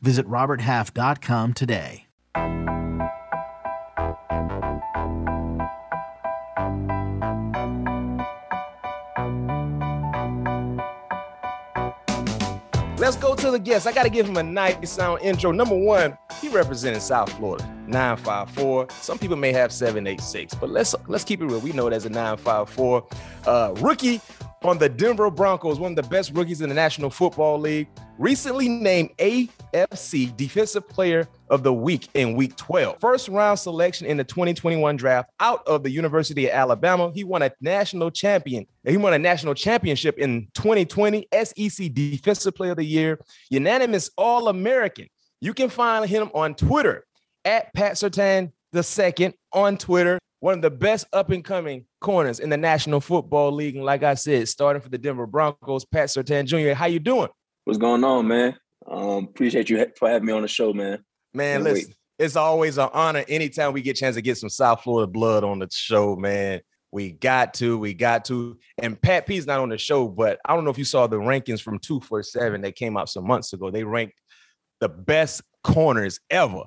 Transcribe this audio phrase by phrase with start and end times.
[0.00, 2.06] Visit RobertHalf.com today.
[12.98, 13.86] Let's go to the guest.
[13.86, 15.52] I got to give him a nice sound intro.
[15.52, 18.88] Number one, he represented South Florida, 954.
[18.90, 21.60] Some people may have 786, but let's let's keep it real.
[21.60, 23.06] We know there's a 954.
[23.46, 24.20] Uh, rookie
[24.62, 27.86] on the Denver Broncos, one of the best rookies in the National Football League,
[28.18, 32.98] recently named AFC Defensive Player of the Week in Week 12.
[33.00, 37.12] First round selection in the 2021 draft out of the University of Alabama.
[37.14, 38.66] He won a national champion.
[38.84, 44.48] He won a national championship in 2020, SEC Defensive Player of the Year, unanimous All
[44.48, 45.06] American.
[45.40, 47.04] You can find him on Twitter
[47.46, 52.40] at Pat Surtain the second on Twitter one of the best up and coming corners
[52.40, 53.76] in the National Football League.
[53.76, 56.74] And like I said, starting for the Denver Broncos, Pat Surtain Jr.
[56.74, 57.28] How you doing?
[57.64, 58.56] What's going on, man?
[58.86, 61.02] Um, appreciate you for having me on the show, man.
[61.34, 61.96] Man, Can't listen, wait.
[62.24, 65.42] it's always an honor anytime we get a chance to get some South Florida blood
[65.42, 66.60] on the show, man.
[66.92, 68.56] We got to, we got to.
[68.78, 71.16] And Pat P's not on the show, but I don't know if you saw the
[71.16, 73.70] rankings from 247 that came out some months ago.
[73.70, 74.20] They ranked
[74.80, 76.62] the best corners ever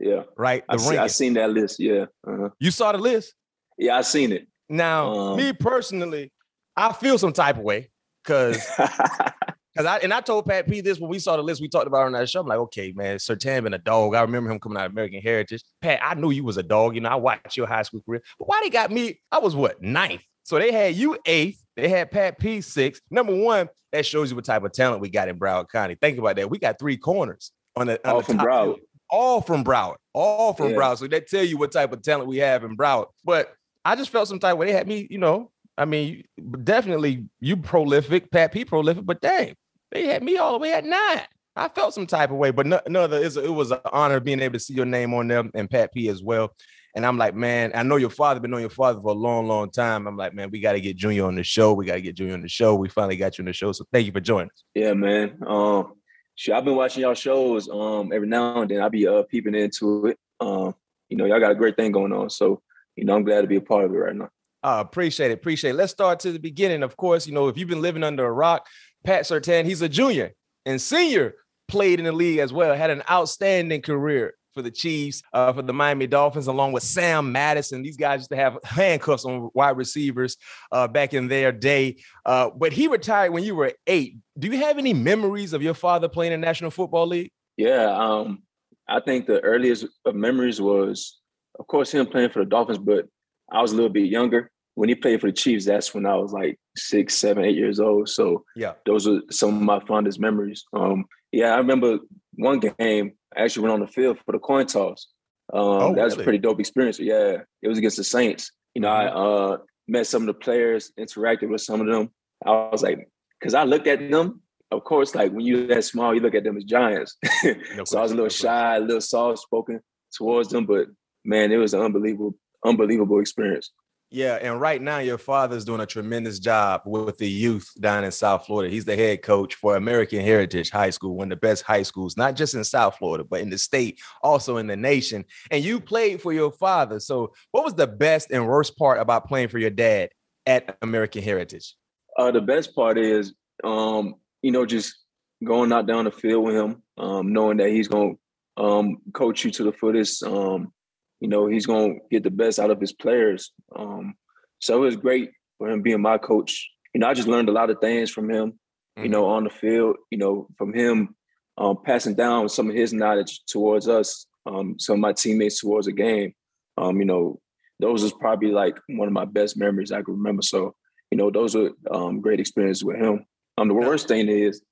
[0.00, 0.22] yeah.
[0.36, 0.64] Right.
[0.68, 1.80] The I, see, I seen that list.
[1.80, 2.06] Yeah.
[2.26, 2.50] Uh-huh.
[2.58, 3.34] You saw the list?
[3.76, 4.48] Yeah, I seen it.
[4.68, 6.32] Now, um, me personally,
[6.76, 7.90] I feel some type of way
[8.22, 11.68] because because I and I told Pat P this when we saw the list we
[11.68, 12.40] talked about on that show.
[12.40, 14.14] I'm like, okay, man, Surtain been a dog.
[14.14, 15.62] I remember him coming out of American Heritage.
[15.80, 16.94] Pat, I knew you was a dog.
[16.94, 18.22] You know, I watched your high school career.
[18.38, 19.20] But why they got me?
[19.32, 20.22] I was what ninth.
[20.44, 21.62] So they had you eighth.
[21.76, 23.00] They had Pat P six.
[23.10, 25.96] Number one, that shows you what type of talent we got in Broward County.
[26.00, 26.50] Think about that.
[26.50, 28.74] We got three corners on the, on All the from Broward.
[28.74, 28.80] Field
[29.10, 30.76] all from Broward, all from yeah.
[30.76, 30.98] Broward.
[30.98, 33.06] So they tell you what type of talent we have in Broward.
[33.24, 33.52] But
[33.84, 36.24] I just felt some type where they had me, you know, I mean,
[36.64, 39.54] definitely you prolific, Pat P prolific, but dang,
[39.92, 41.22] they had me all the way at nine.
[41.56, 44.54] I felt some type of way, but no, no it was an honor being able
[44.54, 46.54] to see your name on them and Pat P as well.
[46.94, 49.46] And I'm like, man, I know your father, been knowing your father for a long,
[49.46, 50.06] long time.
[50.06, 51.72] I'm like, man, we got to get Junior on the show.
[51.72, 52.74] We got to get Junior on the show.
[52.74, 53.72] We finally got you on the show.
[53.72, 54.64] So thank you for joining us.
[54.74, 55.38] Yeah, man.
[55.46, 55.92] Um,
[56.38, 58.80] Sure, I've been watching y'all shows um every now and then.
[58.80, 60.18] I'll be uh peeping into it.
[60.38, 60.72] Um,
[61.08, 62.30] you know, y'all got a great thing going on.
[62.30, 62.62] So,
[62.94, 64.28] you know, I'm glad to be a part of it right now.
[64.62, 65.34] Uh, appreciate it.
[65.34, 65.74] Appreciate it.
[65.74, 66.84] Let's start to the beginning.
[66.84, 68.68] Of course, you know, if you've been living under a rock,
[69.02, 70.32] Pat Surtain, he's a junior
[70.64, 71.34] and senior,
[71.66, 75.62] played in the league as well, had an outstanding career for the Chiefs, uh, for
[75.62, 77.82] the Miami Dolphins, along with Sam Madison.
[77.82, 80.36] These guys used to have handcuffs on wide receivers
[80.72, 81.96] uh, back in their day.
[82.24, 84.16] Uh, but he retired when you were eight.
[84.38, 87.30] Do you have any memories of your father playing in the National Football League?
[87.56, 88.42] Yeah, um,
[88.88, 91.18] I think the earliest of memories was,
[91.58, 93.06] of course, him playing for the Dolphins, but
[93.50, 94.50] I was a little bit younger.
[94.74, 97.80] When he played for the Chiefs, that's when I was like six, seven, eight years
[97.80, 98.08] old.
[98.08, 100.64] So yeah, those are some of my fondest memories.
[100.72, 101.98] Um, yeah, I remember
[102.38, 105.08] one game I actually went on the field for the coin toss.
[105.52, 106.22] Um, oh, that was really?
[106.22, 106.98] a pretty dope experience.
[106.98, 108.52] Yeah, it was against the Saints.
[108.74, 109.18] You know, mm-hmm.
[109.18, 112.10] I uh, met some of the players, interacted with some of them.
[112.46, 114.42] I was like, because I looked at them.
[114.70, 117.16] Of course, like when you're that small, you look at them as giants.
[117.74, 119.80] no so I was a little no shy, a little soft spoken
[120.12, 120.66] towards them.
[120.66, 120.88] But
[121.24, 122.34] man, it was an unbelievable,
[122.64, 123.72] unbelievable experience.
[124.10, 128.10] Yeah, and right now your father's doing a tremendous job with the youth down in
[128.10, 128.72] South Florida.
[128.72, 132.16] He's the head coach for American Heritage High School, one of the best high schools,
[132.16, 135.26] not just in South Florida, but in the state, also in the nation.
[135.50, 137.00] And you played for your father.
[137.00, 140.08] So, what was the best and worst part about playing for your dad
[140.46, 141.74] at American Heritage?
[142.16, 144.96] Uh, the best part is, um, you know, just
[145.44, 148.16] going out down the field with him, um, knowing that he's going
[148.56, 150.22] to um, coach you to the fullest.
[150.22, 150.72] Um,
[151.20, 153.52] you know, he's going to get the best out of his players.
[153.74, 154.14] Um,
[154.60, 156.68] so it was great for him being my coach.
[156.94, 159.04] You know, I just learned a lot of things from him, mm-hmm.
[159.04, 161.14] you know, on the field, you know, from him
[161.58, 165.86] um, passing down some of his knowledge towards us, um, some of my teammates towards
[165.86, 166.32] the game.
[166.76, 167.40] Um, you know,
[167.80, 170.42] those is probably like one of my best memories I can remember.
[170.42, 170.74] So,
[171.10, 173.24] you know, those are um, great experiences with him.
[173.56, 174.62] Um, the worst thing is,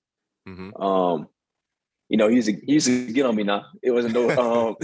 [0.49, 0.81] mm-hmm.
[0.81, 1.27] um,
[2.09, 3.67] you know, he's a, he used to get on me now.
[3.83, 4.31] It wasn't no
[4.69, 4.77] um,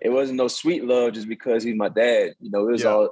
[0.00, 2.34] it wasn't no sweet love just because he's my dad.
[2.40, 2.90] You know, it was yeah.
[2.90, 3.10] all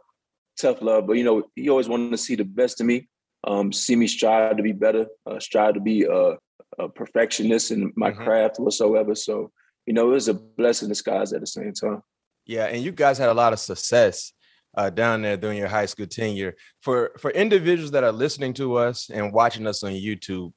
[0.59, 1.07] tough love.
[1.07, 3.09] But you know, he always wanted to see the best of me,
[3.45, 6.37] um, see me strive to be better, uh, strive to be a,
[6.79, 8.25] a perfectionist in my mm-hmm.
[8.25, 9.15] craft whatsoever.
[9.15, 9.51] So
[9.87, 12.03] you know, it was a blessing in disguise at the same time.
[12.47, 14.33] Yeah, and you guys had a lot of success
[14.77, 16.57] uh, down there during your high school tenure.
[16.81, 20.53] For for individuals that are listening to us and watching us on YouTube,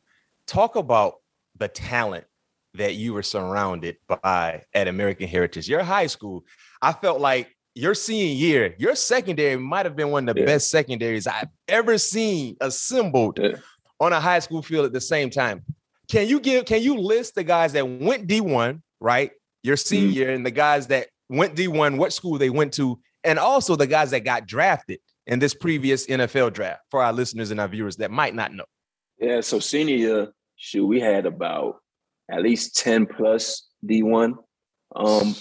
[0.47, 1.15] talk about
[1.57, 2.25] the talent
[2.75, 5.69] that you were surrounded by at American Heritage.
[5.69, 6.43] Your high school,
[6.81, 10.47] I felt like your senior year, your secondary might have been one of the yeah.
[10.47, 13.57] best secondaries I've ever seen assembled yeah.
[13.99, 15.63] on a high school field at the same time.
[16.09, 16.65] Can you give?
[16.65, 19.31] Can you list the guys that went D one, right?
[19.63, 20.35] Your senior mm-hmm.
[20.35, 24.11] and the guys that went D1, what school they went to, and also the guys
[24.11, 28.11] that got drafted in this previous NFL draft for our listeners and our viewers that
[28.11, 28.65] might not know.
[29.19, 31.77] Yeah, so senior year, shoot, we had about
[32.31, 34.35] at least 10 plus D1.
[34.95, 35.35] Um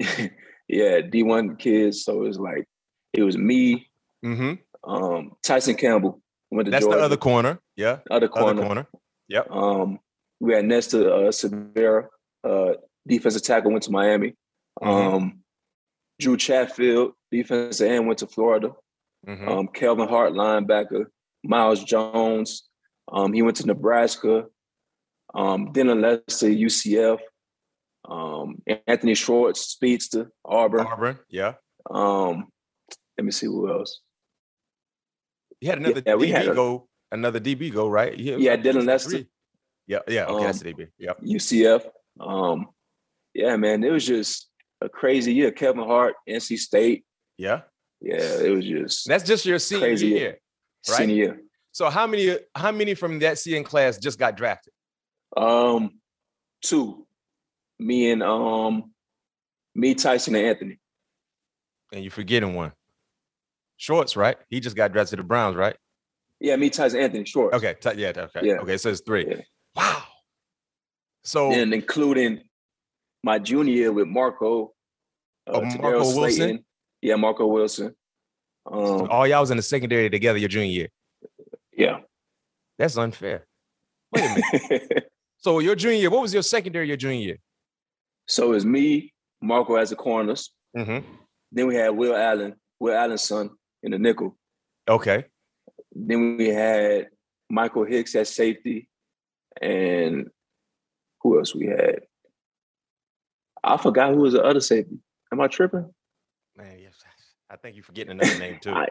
[0.68, 2.04] yeah, D1 kids.
[2.04, 2.66] So it was like
[3.12, 3.88] it was me,
[4.24, 4.54] mm-hmm.
[4.90, 6.20] um, Tyson Campbell
[6.50, 6.98] went to That's Georgia.
[6.98, 7.60] the other corner.
[7.76, 7.98] Yeah.
[8.10, 8.50] Other corner.
[8.50, 8.86] Other corner.
[9.28, 9.50] Yep.
[9.50, 9.98] Um,
[10.40, 12.08] we had Nesta uh, Silvera,
[12.42, 12.72] uh,
[13.06, 14.34] defensive tackle, went to Miami.
[14.82, 15.14] Mm-hmm.
[15.14, 15.40] Um,
[16.20, 18.72] Drew Chatfield, defensive end, went to Florida.
[19.26, 19.48] Mm-hmm.
[19.48, 21.06] Um, Kelvin Hart, linebacker.
[21.44, 22.64] Miles Jones,
[23.12, 24.46] um, he went to Nebraska.
[25.34, 27.18] Um, Dylan Lester, UCF.
[28.08, 30.86] Um, Anthony Schwartz, speedster, Auburn.
[30.86, 31.54] Auburn, yeah.
[31.90, 32.48] Um,
[33.16, 34.00] let me see who else.
[35.60, 38.18] You had another yeah, DB had a, go, another DB go, right?
[38.18, 39.22] Yeah, yeah Dylan Lester.
[39.86, 40.88] Yeah, yeah, okay, um, that's the DB.
[40.98, 41.12] Yeah.
[41.22, 41.86] UCF.
[42.20, 42.68] Um,
[43.32, 44.50] yeah, man, it was just
[44.82, 45.50] a crazy year.
[45.50, 47.04] Kevin Hart, NC State.
[47.38, 47.62] Yeah.
[48.00, 50.38] Yeah, it was just that's just your senior year, year,
[50.90, 50.96] right?
[50.98, 51.40] Senior year.
[51.72, 54.73] So how many how many from that CN class just got drafted?
[55.36, 56.00] Um,
[56.62, 57.06] two.
[57.78, 58.92] Me and um,
[59.74, 60.78] me, Tyson, and Anthony.
[61.92, 62.72] And you're forgetting one.
[63.76, 64.36] Schwartz, right?
[64.48, 65.76] He just got drafted to the Browns, right?
[66.40, 67.56] Yeah, me, Tyson, Anthony Schwartz.
[67.56, 68.54] Okay, t- yeah, okay, yeah.
[68.54, 69.26] Okay, so it's three.
[69.28, 69.40] Yeah.
[69.76, 70.02] Wow.
[71.24, 72.42] So and including
[73.22, 74.72] my junior year with Marco.
[75.46, 76.14] Uh, oh, Marco Wilson.
[76.14, 76.64] Slayton.
[77.02, 77.94] Yeah, Marco Wilson.
[78.70, 80.88] Um, all y'all was in the secondary together your junior year.
[81.76, 81.98] Yeah,
[82.78, 83.46] that's unfair.
[84.12, 85.03] Wait a minute.
[85.44, 87.38] so your junior year, what was your secondary your junior year?
[88.26, 89.12] So it's me,
[89.42, 90.50] Marco as the corners.
[90.74, 91.06] Mm-hmm.
[91.52, 93.50] Then we had Will Allen, Will Allen's son
[93.82, 94.38] in the nickel.
[94.88, 95.26] Okay.
[95.92, 97.08] Then we had
[97.50, 98.88] Michael Hicks at safety,
[99.60, 100.30] and
[101.20, 102.00] who else we had?
[103.62, 104.96] I forgot who was the other safety.
[105.30, 105.92] Am I tripping?
[106.56, 106.94] Man, yes.
[107.50, 108.70] I think you're forgetting another name too.
[108.70, 108.86] I,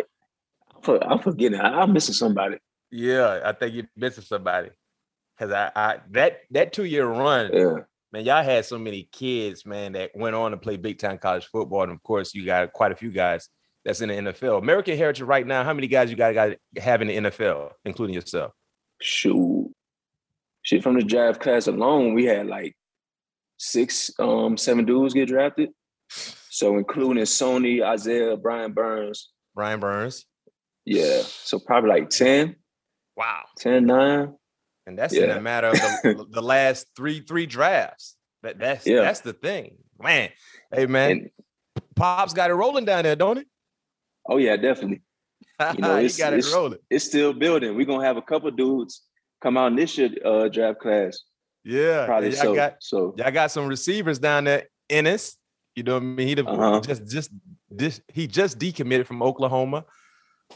[1.01, 1.59] I'm forgetting.
[1.59, 2.57] I'm missing somebody.
[2.91, 4.69] Yeah, I think you're missing somebody.
[5.39, 7.77] Cause I, I that that two year run, yeah.
[8.11, 11.47] man, y'all had so many kids, man, that went on to play big time college
[11.47, 13.49] football, and of course, you got quite a few guys
[13.83, 14.59] that's in the NFL.
[14.59, 15.63] American Heritage right now.
[15.63, 18.51] How many guys you got, got have in the NFL, including yourself?
[19.01, 19.73] Shoot,
[20.61, 22.75] shit from the draft class alone, we had like
[23.57, 25.69] six, um, seven dudes get drafted.
[26.49, 29.31] So including Sony, Isaiah, Brian Burns.
[29.55, 30.25] Brian Burns.
[30.85, 31.21] Yeah.
[31.23, 32.55] So probably like 10.
[33.15, 33.43] Wow.
[33.57, 34.33] 10, 9.
[34.85, 35.23] And that's yeah.
[35.23, 38.15] in a matter of the, the, last three, three drafts.
[38.41, 39.01] That that's yeah.
[39.01, 39.77] that's the thing.
[40.01, 40.29] Man.
[40.71, 41.11] Hey man.
[41.11, 41.29] And,
[41.95, 43.47] Pop's got it rolling down there, don't it?
[44.27, 45.01] Oh yeah, definitely.
[45.59, 46.79] You know, it's, got it it's, rolling.
[46.89, 47.75] It's still building.
[47.75, 49.03] We're gonna have a couple dudes
[49.41, 51.19] come out in this year uh, draft class
[51.63, 52.55] yeah, probably y'all so.
[52.55, 54.67] Got, so y'all got some receivers down there.
[54.89, 55.37] Ennis,
[55.75, 56.27] you know what I mean?
[56.27, 56.81] He uh-huh.
[56.81, 57.31] just just
[57.69, 59.85] this he just decommitted from Oklahoma.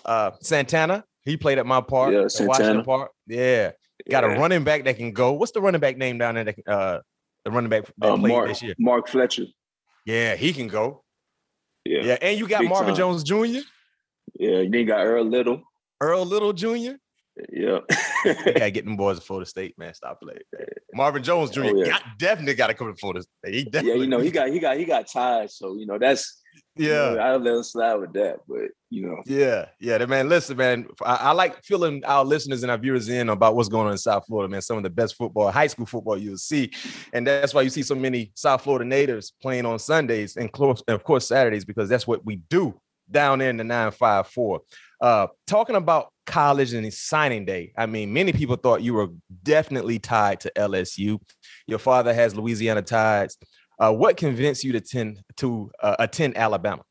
[0.05, 3.11] Uh, Santana, he played at my park, yeah, Washington Park.
[3.25, 3.71] Yeah,
[4.09, 4.35] got yeah.
[4.35, 5.33] a running back that can go.
[5.33, 6.45] What's the running back name down there?
[6.45, 6.99] That, uh,
[7.45, 9.45] the running back that uh, played Mark, this year, Mark Fletcher.
[10.05, 11.03] Yeah, he can go.
[11.85, 12.97] Yeah, yeah, and you got Big Marvin time.
[12.97, 13.61] Jones Jr.
[14.35, 15.63] Yeah, you then got Earl Little.
[16.01, 16.95] Earl Little Jr.
[17.51, 17.79] Yeah.
[18.25, 19.93] you gotta get them boys to Florida State, man.
[19.93, 20.39] Stop playing.
[20.93, 21.61] Marvin Jones Jr.
[21.65, 21.85] Oh, yeah.
[21.85, 23.53] got, definitely got to come to Florida State.
[23.53, 23.91] He definitely.
[23.91, 26.41] Yeah, you know, he got he got he got tired, so you know that's
[26.77, 27.09] yeah.
[27.09, 29.21] You know, I let him slide with that, but you know.
[29.25, 30.29] Yeah, yeah, man.
[30.29, 30.87] Listen, man.
[31.03, 33.97] I, I, like filling our listeners and our viewers in about what's going on in
[33.97, 34.61] South Florida, man.
[34.61, 36.71] Some of the best football, high school football you'll see,
[37.13, 40.83] and that's why you see so many South Florida natives playing on Sundays and, close,
[40.87, 42.79] and of course Saturdays because that's what we do
[43.09, 44.61] down there in the nine five four.
[44.99, 47.71] Uh, talking about college and signing day.
[47.77, 49.09] I mean, many people thought you were
[49.43, 51.19] definitely tied to LSU.
[51.67, 53.37] Your father has Louisiana ties.
[53.79, 56.83] Uh, what convinced you to attend to uh, attend Alabama?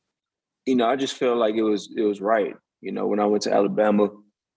[0.66, 2.54] You know, I just felt like it was it was right.
[2.80, 4.08] You know, when I went to Alabama,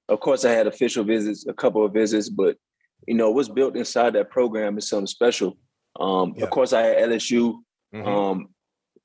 [0.10, 2.58] of course I had official visits, a couple of visits, but
[3.08, 5.58] you know, what's built inside that program is something special.
[6.00, 6.44] Um, yeah.
[6.44, 7.56] Of course, I had LSU
[7.94, 8.08] mm-hmm.
[8.08, 8.50] um,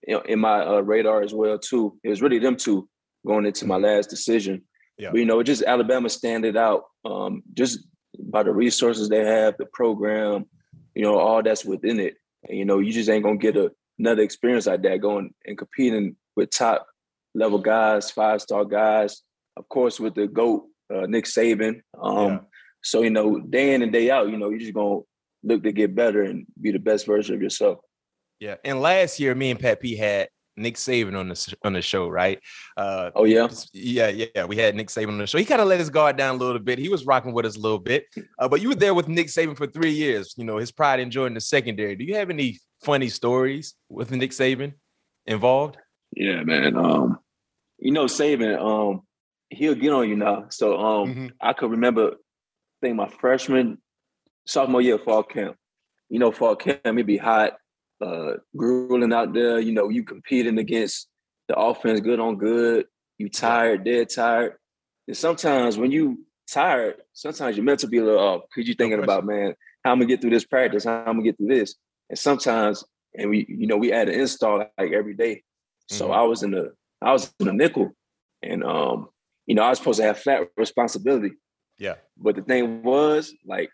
[0.06, 1.98] in my uh, radar as well too.
[2.02, 2.88] It was really them two
[3.26, 4.62] going into my last decision.
[4.98, 5.10] Yeah.
[5.10, 7.80] But, you know, just Alabama standing out um, just
[8.18, 10.46] by the resources they have, the program,
[10.94, 12.16] you know, all that's within it.
[12.48, 15.58] And, you know, you just ain't gonna get a, another experience like that going and
[15.58, 16.86] competing with top
[17.34, 19.22] level guys, five star guys.
[19.56, 21.80] Of course, with the goat uh, Nick Saban.
[22.00, 22.38] Um, yeah.
[22.82, 25.00] So you know, day in and day out, you know, you're just gonna
[25.42, 27.78] look to get better and be the best version of yourself.
[28.40, 31.82] Yeah, and last year, me and Pat P had Nick Saban on the on the
[31.82, 32.40] show, right?
[32.76, 34.44] Uh, oh yeah, yeah, yeah.
[34.44, 35.38] We had Nick Saban on the show.
[35.38, 36.78] He kind of let his guard down a little bit.
[36.78, 38.06] He was rocking with us a little bit.
[38.38, 40.34] Uh, but you were there with Nick Saban for three years.
[40.37, 41.96] You know his pride in joining the secondary.
[41.96, 44.75] Do you have any funny stories with Nick Saban
[45.26, 45.76] involved?
[46.16, 46.76] Yeah, man.
[46.76, 47.18] Um,
[47.78, 48.58] you know Saban.
[48.61, 49.02] Um,
[49.50, 50.46] he'll get on you now.
[50.50, 51.26] So um, mm-hmm.
[51.40, 52.16] I could remember, I
[52.80, 53.78] think my freshman,
[54.46, 55.56] sophomore year fall camp.
[56.11, 57.54] You know, fall camp it be hot
[58.00, 59.58] uh, grueling out there.
[59.58, 61.08] You know, you competing against
[61.48, 62.86] the offense, good on good.
[63.18, 64.54] You tired, dead tired.
[65.06, 68.76] And sometimes when you tired, sometimes you're meant to be a little off because you're
[68.76, 71.48] thinking about, man, how I'm gonna get through this practice, how I'm gonna get through
[71.48, 71.74] this.
[72.10, 72.84] And sometimes,
[73.16, 75.42] and we, you know, we had an install like every day.
[75.88, 76.14] So mm-hmm.
[76.14, 76.72] I was in the,
[77.02, 77.92] I was in the nickel,
[78.42, 79.08] and um,
[79.46, 81.32] you know, I was supposed to have flat responsibility.
[81.78, 81.94] Yeah.
[82.16, 83.70] But the thing was, like,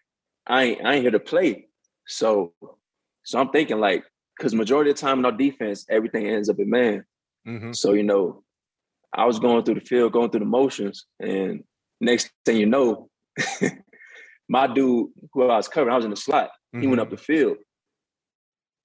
[0.47, 1.69] I ain't, I ain't here to play.
[2.07, 2.55] So,
[3.23, 4.05] so I'm thinking like,
[4.37, 7.05] because majority of the time in our defense, everything ends up in man.
[7.47, 7.73] Mm-hmm.
[7.73, 8.43] So, you know,
[9.12, 11.65] I was going through the field, going through the motions, and
[12.00, 13.11] next thing you know,
[14.49, 16.50] my dude who I was covering, I was in the slot.
[16.75, 16.81] Mm-hmm.
[16.81, 17.12] He went mm-hmm.
[17.12, 17.57] up the field.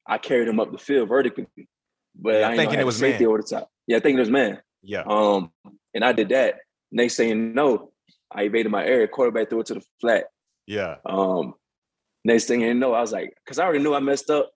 [0.08, 1.48] I carried him up the field vertically,
[2.16, 3.30] but yeah, I thinking it was safety man.
[3.30, 3.70] over the top.
[3.88, 4.60] Yeah, I thinking it was man.
[4.84, 5.04] Yeah.
[5.08, 5.52] Um,
[5.94, 6.56] and I did that.
[6.92, 7.92] Next thing you know,
[8.32, 9.08] I evaded my area.
[9.08, 10.26] Quarterback threw it to the flat.
[10.68, 10.98] Yeah.
[11.06, 11.56] Um,
[12.26, 14.52] next thing you know, I was like, because I already knew I messed up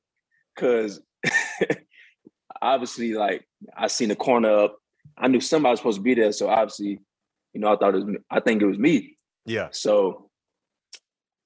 [0.55, 0.99] because
[2.61, 3.47] obviously, like
[3.77, 4.77] I seen the corner up.
[5.17, 6.99] I knew somebody was supposed to be there, so obviously,
[7.53, 8.15] you know, I thought it was.
[8.29, 9.17] I think it was me.
[9.45, 9.69] Yeah.
[9.71, 10.29] So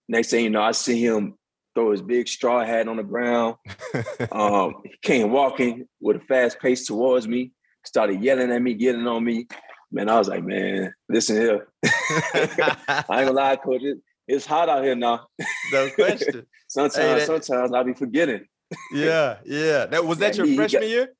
[0.08, 1.38] next thing you know, I see him
[1.75, 3.56] throw his big straw hat on the ground.
[4.32, 7.51] um, he came walking with a fast pace towards me,
[7.86, 9.48] started yelling at me, getting on me.
[9.92, 11.68] Man, I was like, man, listen here.
[11.86, 13.84] I ain't gonna lie, coach.
[13.84, 15.27] It, it's hot out here now.
[15.72, 16.46] No question.
[16.68, 18.46] sometimes, hey, that, sometimes I'll be forgetting
[18.94, 19.86] yeah, yeah.
[19.86, 21.13] That was that your freshman got, year?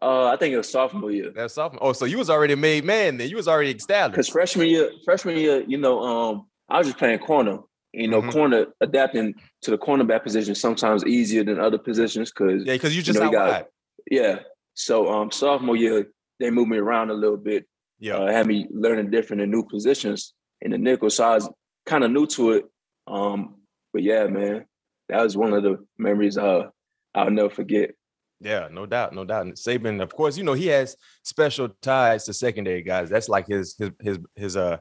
[0.00, 1.30] Uh, I think it was sophomore year.
[1.34, 1.82] That's sophomore.
[1.82, 3.28] Oh, so you was already a made man then.
[3.28, 4.12] You was already established.
[4.12, 7.58] Because freshman year, freshman year, you know, um, I was just playing corner.
[7.92, 8.30] You know, mm-hmm.
[8.30, 13.02] corner adapting to the cornerback position sometimes easier than other positions because yeah, because you
[13.02, 13.66] just you know, got.
[14.10, 14.40] Yeah.
[14.74, 16.08] So um, sophomore year,
[16.40, 17.66] they moved me around a little bit.
[18.00, 21.08] Yeah, uh, had me learning different and new positions in the nickel.
[21.08, 21.48] So I was
[21.86, 22.64] kind of new to it.
[23.06, 23.56] Um,
[23.92, 24.66] but yeah, man,
[25.08, 26.68] that was one of the memories uh
[27.14, 27.92] I'll never forget.
[28.40, 29.46] Yeah, no doubt, no doubt.
[29.46, 33.08] And Saban, of course, you know he has special ties to secondary guys.
[33.08, 34.78] That's like his his his his uh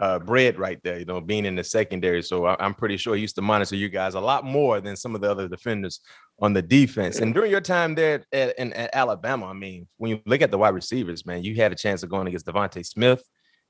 [0.00, 0.98] uh bread right there.
[0.98, 2.22] You know, being in the secondary.
[2.22, 4.96] So I, am pretty sure he used to monitor you guys a lot more than
[4.96, 6.00] some of the other defenders
[6.40, 7.20] on the defense.
[7.20, 10.50] And during your time there at, in, at Alabama, I mean, when you look at
[10.50, 13.22] the wide receivers, man, you had a chance of going against DeVonta Smith,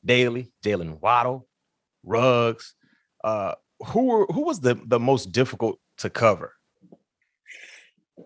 [0.04, 1.46] Daly, Jaylen Waddle,
[2.04, 2.74] Ruggs.
[3.22, 3.54] Uh,
[3.86, 6.52] who were who was the the most difficult to cover?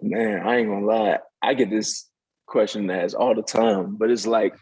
[0.03, 1.19] Man, I ain't gonna lie.
[1.43, 2.09] I get this
[2.47, 4.55] question asked all the time, but it's like,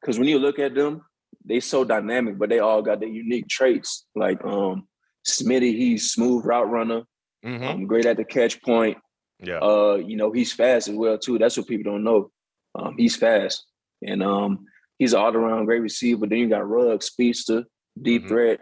[0.00, 1.02] because when you look at them,
[1.44, 4.06] they so dynamic, but they all got their unique traits.
[4.14, 4.88] Like um
[5.26, 7.02] Smitty, he's smooth route runner,
[7.44, 7.64] mm-hmm.
[7.64, 8.98] um, great at the catch point.
[9.38, 9.58] Yeah.
[9.58, 11.38] Uh, you know, he's fast as well too.
[11.38, 12.30] That's what people don't know.
[12.74, 13.64] Um, he's fast.
[14.04, 14.66] And um,
[14.98, 16.26] he's an all-around great receiver.
[16.26, 17.64] Then you got Ruggs, speedster,
[18.00, 18.28] deep mm-hmm.
[18.28, 18.60] threat,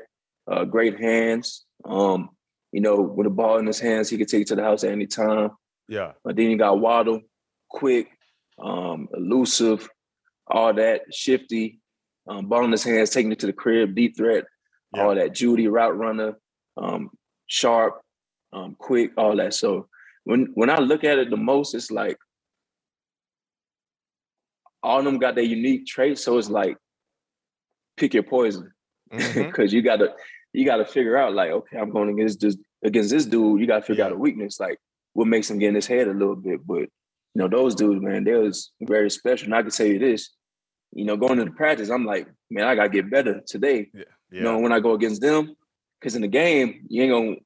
[0.51, 1.65] uh, great hands.
[1.85, 2.31] Um,
[2.73, 4.85] you know, with a ball in his hands, he could take it to the house
[4.85, 5.51] at any time.
[5.89, 6.13] Yeah.
[6.23, 7.23] But then you got Waddle,
[7.69, 8.09] quick,
[8.63, 9.89] um, elusive,
[10.47, 11.81] all that, shifty,
[12.29, 14.45] um, ball in his hands, taking it to the crib, deep threat,
[14.95, 15.03] yeah.
[15.03, 16.37] all that, Jeudy, route runner,
[16.77, 17.11] um,
[17.47, 18.01] sharp,
[18.53, 19.55] um, quick, all that.
[19.55, 19.89] So
[20.25, 22.19] when when I look at it the most, it's like
[24.83, 26.25] all of them got their unique traits.
[26.25, 26.77] So it's like
[27.97, 28.73] pick your poison.
[29.13, 29.51] Mm-hmm.
[29.57, 30.15] Cause you gotta
[30.53, 33.83] you gotta figure out like, okay, I'm going against this against this dude, you gotta
[33.83, 34.07] figure yeah.
[34.07, 34.61] out a weakness.
[34.61, 34.79] Like
[35.13, 36.67] what makes him get in his head a little bit.
[36.67, 36.89] But you
[37.37, 39.47] know, those dudes, man, they was very special.
[39.47, 40.31] And I can tell you this,
[40.93, 43.91] you know, going into the practice, I'm like, man, I gotta get better today.
[43.93, 44.05] Yeah.
[44.31, 44.39] yeah.
[44.39, 45.55] You know, when I go against them,
[46.01, 47.37] because in the game, you ain't gonna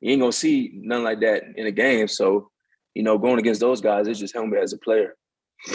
[0.00, 2.08] you ain't gonna see nothing like that in the game.
[2.08, 2.50] So,
[2.94, 5.16] you know, going against those guys, it's just helping me as a player.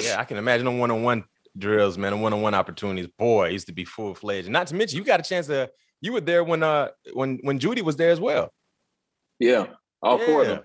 [0.01, 1.23] Yeah, I can imagine a one-on-one
[1.57, 3.07] drills, man, on one-on-one opportunities.
[3.17, 4.49] Boy, used to be full fledged.
[4.49, 5.69] Not to mention, you got a chance to.
[6.01, 8.53] You were there when uh when when Jeudy was there as well.
[9.39, 9.67] Yeah,
[10.01, 10.25] all yeah.
[10.25, 10.63] four of them.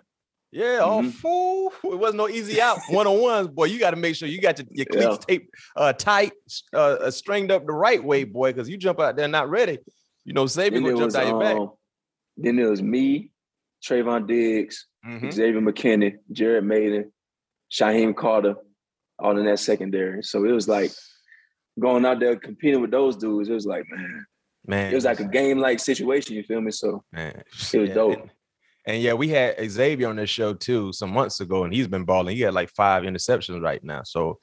[0.53, 1.11] Yeah, all mm-hmm.
[1.11, 1.73] fool.
[1.85, 3.65] It wasn't no easy out one on ones, boy.
[3.65, 5.37] You got to make sure you got your, your cleats yeah.
[5.37, 6.33] taped uh, tight,
[6.73, 8.53] uh, stringed up the right way, boy.
[8.53, 9.79] Because you jump out there not ready,
[10.25, 11.57] you know, Saban gonna jump out your back.
[11.57, 11.73] Um,
[12.37, 13.33] then it was me,
[13.85, 15.31] Trevon Diggs, mm-hmm.
[15.31, 17.13] Xavier McKinney, Jared Mayden,
[17.71, 18.55] Shyheim Carter,
[19.19, 20.23] all in that secondary.
[20.23, 20.91] So it was like
[21.81, 23.49] going out there competing with those dudes.
[23.49, 24.27] It was like, man,
[24.67, 26.37] man, it was like a game like situation.
[26.37, 26.71] You feel me?
[26.71, 27.43] So man,
[27.73, 27.95] it was yeah.
[27.95, 28.31] dope.
[28.87, 32.05] And, yeah, we had Xavier on this show too some months ago, and he's been
[32.05, 32.37] balling.
[32.37, 34.03] He had like five interceptions right now.
[34.05, 34.39] So,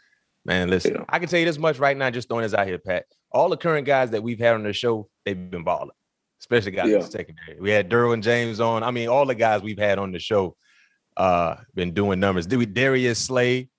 [0.45, 1.05] man, listen, yeah.
[1.09, 3.05] I can tell you this much right now, just throwing this out here, Pat.
[3.31, 5.91] All the current guys that we've had on the show, they've been balling,
[6.39, 6.95] especially guys yeah.
[6.95, 7.59] in the secondary.
[7.59, 8.81] We had Derwin James on.
[8.81, 10.55] I mean, all the guys we've had on the show
[11.17, 12.47] uh been doing numbers.
[12.47, 13.69] Did we Darius Slay?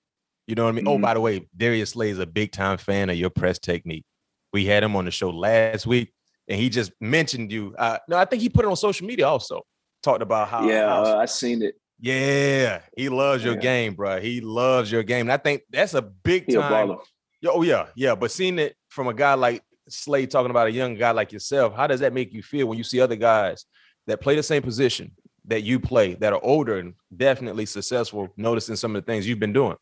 [0.47, 0.87] You know what I mean?
[0.87, 1.03] Oh, mm-hmm.
[1.03, 4.05] Oh, by the way, Darius Slay is a big time fan of your press technique.
[4.51, 6.13] We had him on the show last week,
[6.47, 7.75] and he just mentioned you.
[7.77, 9.61] Uh, no, I think he put it on social media also.
[10.01, 10.67] Talked about how.
[10.67, 11.75] Yeah, how, uh, I seen it.
[11.99, 14.19] Yeah, he loves your game, bro.
[14.19, 16.97] He loves your game, and I think that's a big time.
[17.45, 18.15] Oh yeah, yeah.
[18.15, 21.73] But seeing it from a guy like Slay talking about a young guy like yourself,
[21.73, 23.65] how does that make you feel when you see other guys
[24.07, 25.11] that play the same position
[25.45, 29.39] that you play that are older and definitely successful, noticing some of the things you've
[29.39, 29.77] been doing?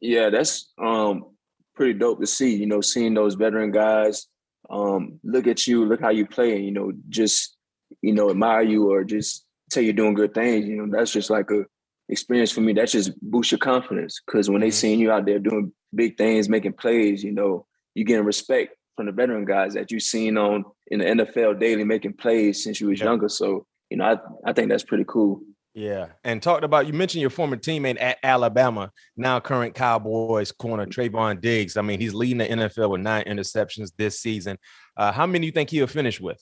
[0.00, 1.26] Yeah, that's um
[1.74, 2.54] pretty dope to see.
[2.54, 4.26] You know, seeing those veteran guys
[4.70, 7.56] um look at you, look how you play, and you know, just
[8.02, 10.66] you know, admire you or just tell you're doing good things.
[10.66, 11.64] You know, that's just like a
[12.08, 12.72] experience for me.
[12.72, 14.66] That just boosts your confidence because when mm-hmm.
[14.66, 18.76] they seeing you out there doing big things, making plays, you know, you getting respect
[18.96, 22.80] from the veteran guys that you've seen on in the NFL daily making plays since
[22.80, 23.06] you was yeah.
[23.06, 23.28] younger.
[23.28, 25.40] So, you know, I, I think that's pretty cool.
[25.74, 26.06] Yeah.
[26.22, 31.40] And talked about you mentioned your former teammate at Alabama, now current Cowboys corner Trevon
[31.40, 31.76] Diggs.
[31.76, 34.56] I mean, he's leading the NFL with nine interceptions this season.
[34.96, 36.40] Uh, how many do you think he'll finish with?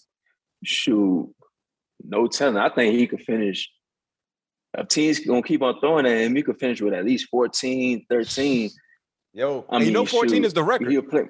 [0.62, 1.34] Shoot,
[2.04, 2.58] no telling.
[2.58, 3.70] I think he could finish.
[4.76, 8.06] If teams gonna keep on throwing at him, he could finish with at least 14,
[8.08, 8.70] 13.
[9.32, 10.90] Yo, I mean, you know, 14 shoot, is the record.
[10.90, 11.24] He'll play.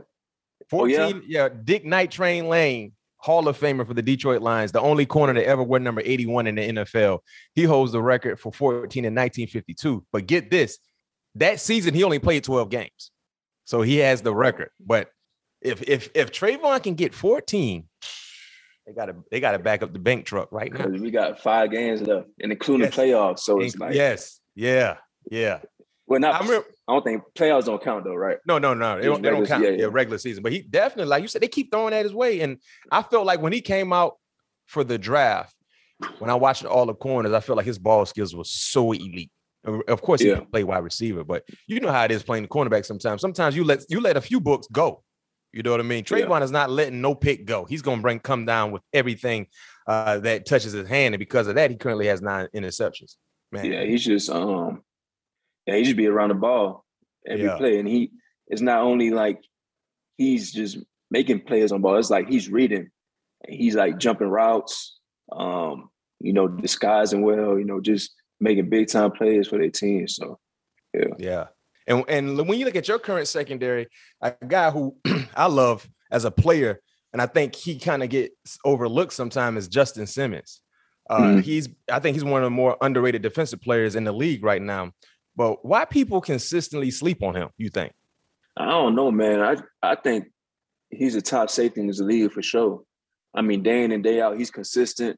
[0.71, 1.21] 14, oh, yeah?
[1.27, 5.33] yeah, Dick Night Train Lane Hall of Famer for the Detroit Lions, the only corner
[5.33, 7.21] to ever wear number 81 in the NFL.
[7.55, 10.05] He holds the record for 14 in 1952.
[10.13, 10.79] But get this,
[11.37, 13.13] that season he only played 12 games.
[13.65, 14.71] So he has the record.
[14.85, 15.09] But
[15.61, 17.85] if if if Trevon can get 14,
[18.87, 20.87] they gotta they gotta back up the bank truck right now.
[20.87, 22.97] We got five games left, and including yes.
[22.97, 23.39] playoffs.
[23.39, 24.97] So it's like yes, yeah,
[25.31, 25.61] yeah.
[26.13, 26.35] Well, not.
[26.35, 28.37] I, remember, I don't think playoffs don't count though, right?
[28.47, 28.99] No, no, no.
[28.99, 29.65] They don't, they don't count.
[29.65, 29.87] Yeah, yeah.
[29.91, 30.43] regular season.
[30.43, 32.43] But he definitely, like you said, they keep throwing that his way.
[32.43, 32.59] And
[32.91, 34.19] I felt like when he came out
[34.67, 35.57] for the draft,
[36.19, 39.31] when I watched all the corners, I felt like his ball skills was so elite.
[39.65, 40.35] Of course, he yeah.
[40.35, 43.23] can play wide receiver, but you know how it is playing the cornerback sometimes.
[43.23, 45.03] Sometimes you let you let a few books go.
[45.51, 46.05] You know what I mean?
[46.05, 46.45] Trevon yeah.
[46.45, 47.65] is not letting no pick go.
[47.65, 49.47] He's gonna bring come down with everything
[49.87, 53.17] uh, that touches his hand, and because of that, he currently has nine interceptions.
[53.51, 53.65] Man.
[53.65, 54.83] Yeah, he's just um
[55.67, 56.85] yeah, he just be around the ball
[57.27, 57.57] every yeah.
[57.57, 57.79] play.
[57.79, 58.11] And he
[58.49, 59.43] it's not only like
[60.19, 60.79] he's just
[61.11, 62.91] making plays on ball, it's like he's reading.
[63.49, 64.99] He's like jumping routes,
[65.33, 70.07] um, you know, disguising well, you know, just making big time plays for their team.
[70.09, 70.39] So
[70.95, 71.15] yeah.
[71.19, 71.47] Yeah.
[71.87, 73.89] And and when you look at your current secondary,
[74.21, 74.97] a guy who
[75.35, 76.81] I love as a player,
[77.13, 80.61] and I think he kind of gets overlooked sometimes is Justin Simmons.
[81.11, 81.41] Uh, mm-hmm.
[81.41, 84.63] He's I think he's one of the more underrated defensive players in the league right
[84.63, 84.93] now.
[85.37, 87.49] But why people consistently sleep on him?
[87.57, 87.93] You think?
[88.57, 89.41] I don't know, man.
[89.41, 90.27] I I think
[90.91, 92.83] he's a top safety in this league for sure.
[93.35, 95.17] I mean, day in and day out, he's consistent.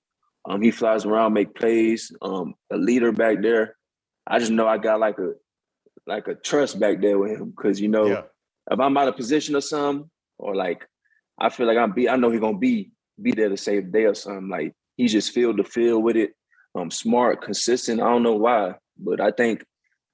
[0.48, 2.12] Um, he flies around, make plays.
[2.22, 3.76] Um, a leader back there.
[4.26, 5.32] I just know I got like a
[6.06, 8.22] like a trust back there with him because you know yeah.
[8.70, 10.86] if I'm out of position or something, or like
[11.38, 13.90] I feel like I'm be, I know he's gonna be be there to save the
[13.90, 14.48] day or something.
[14.48, 16.34] Like he just feel the field with it.
[16.74, 18.00] Um, smart, consistent.
[18.00, 19.64] I don't know why, but I think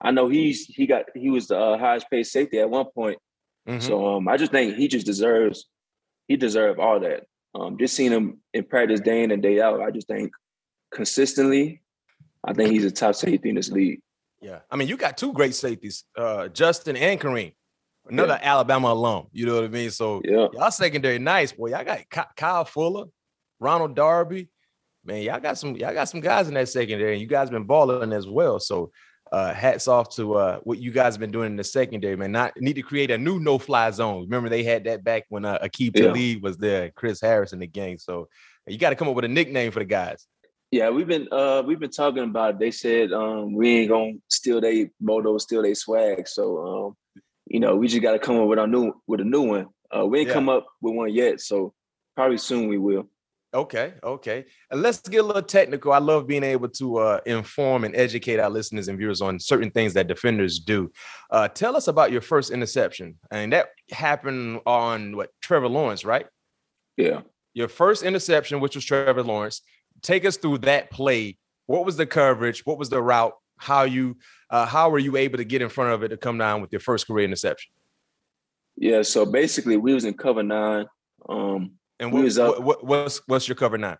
[0.00, 3.18] I know he's he got he was the uh, highest paid safety at one point.
[3.68, 3.80] Mm-hmm.
[3.80, 5.66] So um, I just think he just deserves
[6.28, 7.24] he deserves all that.
[7.54, 10.32] Um, just seeing him in practice day in and day out, I just think
[10.92, 11.82] consistently,
[12.44, 14.00] I think he's a top safety in this league.
[14.40, 17.52] Yeah, I mean, you got two great safeties, uh, Justin and Kareem,
[18.08, 18.52] another yeah.
[18.52, 19.26] Alabama alum.
[19.32, 19.90] You know what I mean?
[19.90, 20.48] So yeah.
[20.52, 21.70] y'all secondary nice, boy.
[21.70, 22.00] Y'all got
[22.36, 23.06] Kyle Fuller,
[23.58, 24.48] Ronald Darby.
[25.04, 27.64] Man, y'all got some y'all got some guys in that secondary, and you guys been
[27.64, 28.58] balling as well.
[28.60, 28.92] So
[29.32, 32.32] uh, hats off to uh, what you guys have been doing in the secondary, man.
[32.32, 34.22] Not need to create a new no-fly zone.
[34.22, 36.06] Remember they had that back when uh, Aqib yeah.
[36.06, 37.98] Talib was there, Chris Harris in the gang.
[37.98, 38.28] So
[38.66, 40.26] you got to come up with a nickname for the guys.
[40.70, 42.54] Yeah, we've been uh, we've been talking about.
[42.54, 42.58] It.
[42.60, 46.28] They said um, we ain't gonna steal they moto, steal they swag.
[46.28, 49.24] So um, you know, we just got to come up with our new with a
[49.24, 49.66] new one.
[49.94, 50.34] Uh, we ain't yeah.
[50.34, 51.74] come up with one yet, so
[52.14, 53.08] probably soon we will.
[53.52, 54.44] Okay, okay.
[54.70, 55.92] And let's get a little technical.
[55.92, 59.72] I love being able to uh, inform and educate our listeners and viewers on certain
[59.72, 60.92] things that defenders do.
[61.30, 66.26] Uh, tell us about your first interception, and that happened on what Trevor Lawrence, right?
[66.96, 67.22] Yeah.
[67.52, 69.62] Your first interception, which was Trevor Lawrence.
[70.00, 71.36] Take us through that play.
[71.66, 72.64] What was the coverage?
[72.64, 73.34] What was the route?
[73.56, 74.16] How you
[74.48, 76.72] uh, how were you able to get in front of it to come down with
[76.72, 77.72] your first career interception?
[78.76, 80.86] Yeah, so basically we was in cover nine.
[81.28, 81.49] Um,
[82.20, 83.98] what, was up, what, what, what's what's your cover nine?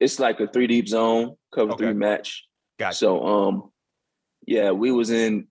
[0.00, 1.84] It's like a three deep zone cover okay.
[1.84, 2.46] three match.
[2.78, 2.96] Gotcha.
[2.96, 3.70] So um,
[4.46, 5.46] yeah, we was in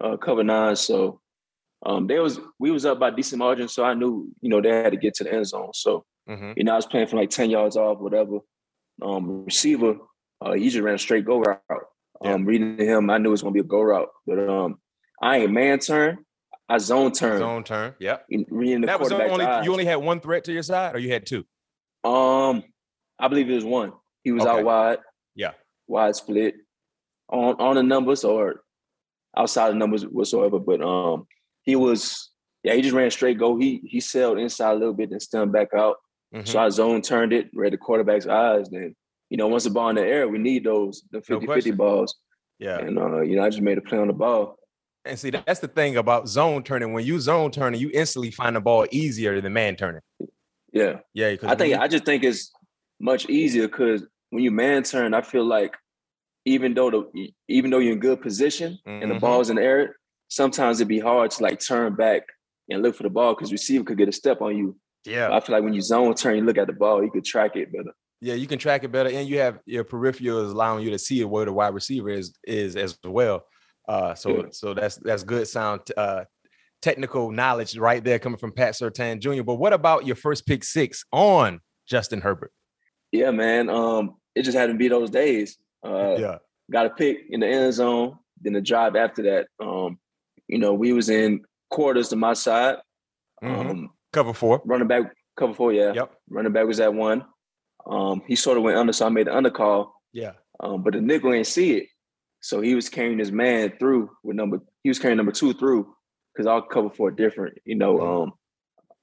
[0.00, 0.76] uh, cover nine.
[0.76, 1.20] So
[1.84, 3.68] um, they was we was up by decent margin.
[3.68, 5.70] So I knew you know they had to get to the end zone.
[5.74, 6.52] So mm-hmm.
[6.56, 8.38] you know I was playing from like ten yards off, whatever.
[9.02, 9.96] Um, receiver,
[10.40, 11.60] uh, he just ran a straight go route.
[12.24, 12.46] Um, yeah.
[12.46, 14.78] reading him, I knew it was gonna be a go route, but um,
[15.20, 16.24] I ain't man turn.
[16.68, 17.38] I zone turn.
[17.38, 17.94] Zone turn.
[17.98, 18.26] Yep.
[18.28, 21.44] That was only you only had one threat to your side, or you had two.
[22.04, 22.64] Um,
[23.18, 23.92] I believe it was one.
[24.22, 24.58] He was okay.
[24.58, 24.98] out wide.
[25.34, 25.52] Yeah.
[25.86, 26.54] Wide split
[27.28, 28.62] on on the numbers or
[29.36, 30.58] outside the numbers whatsoever.
[30.58, 31.26] But um,
[31.62, 32.30] he was
[32.62, 33.58] yeah, he just ran straight go.
[33.58, 35.96] He he sailed inside a little bit and stemmed back out.
[36.34, 36.46] Mm-hmm.
[36.46, 38.70] So I zone turned it, read the quarterback's eyes.
[38.70, 38.96] Then
[39.28, 42.14] you know once the ball in the air, we need those the 50-50 no balls.
[42.58, 42.78] Yeah.
[42.78, 44.56] And uh, you know I just made a play on the ball.
[45.04, 46.92] And see, that's the thing about zone turning.
[46.92, 50.00] When you zone turning, you instantly find the ball easier than man turning.
[50.72, 51.00] Yeah.
[51.12, 51.36] Yeah.
[51.42, 52.50] I think you, I just think it's
[53.00, 55.74] much easier because when you man turn, I feel like
[56.46, 59.02] even though the even though you're in good position mm-hmm.
[59.02, 59.20] and the mm-hmm.
[59.20, 59.96] ball's in the air,
[60.28, 62.22] sometimes it'd be hard to like turn back
[62.70, 64.76] and look for the ball because receiver could get a step on you.
[65.04, 65.34] Yeah.
[65.34, 67.56] I feel like when you zone turn, you look at the ball, you could track
[67.56, 67.94] it better.
[68.20, 70.98] Yeah, you can track it better, and you have your peripheral is allowing you to
[70.98, 73.44] see where the wide receiver is is as well.
[73.88, 74.42] Uh, so yeah.
[74.50, 76.24] so that's that's good sound uh,
[76.80, 79.42] technical knowledge right there coming from Pat Surtain Jr.
[79.42, 82.52] But what about your first pick six on Justin Herbert?
[83.12, 83.68] Yeah, man.
[83.68, 85.58] Um, it just had to be those days.
[85.84, 86.38] Uh, yeah,
[86.70, 88.18] got a pick in the end zone.
[88.40, 89.46] Then the drive after that.
[89.64, 89.98] Um,
[90.48, 92.76] you know, we was in quarters to my side.
[93.42, 93.70] Mm-hmm.
[93.70, 94.62] Um, cover four.
[94.64, 95.72] Running back, cover four.
[95.72, 95.92] Yeah.
[95.94, 96.12] Yep.
[96.30, 97.24] Running back was at one.
[97.86, 100.00] Um, he sort of went under, so I made the under call.
[100.12, 100.32] Yeah.
[100.60, 101.88] Um, but the nickel ain't see it.
[102.44, 105.94] So he was carrying his man through with number, he was carrying number two through
[106.30, 107.56] because I'll cover four different.
[107.64, 108.22] You know, mm-hmm.
[108.24, 108.32] um,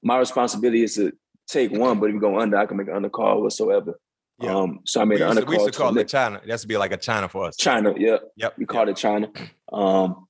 [0.00, 1.12] my responsibility is to
[1.48, 3.98] take one, but if you go under, I can make an under call whatsoever.
[4.38, 4.54] Yeah.
[4.54, 5.50] Um, so I made we an under call.
[5.50, 6.40] We used to call it China.
[6.44, 7.56] It has to be like a China for us.
[7.56, 8.18] China, yeah.
[8.36, 8.58] Yep.
[8.58, 8.96] We called yep.
[8.96, 9.28] it China.
[9.72, 10.28] Um,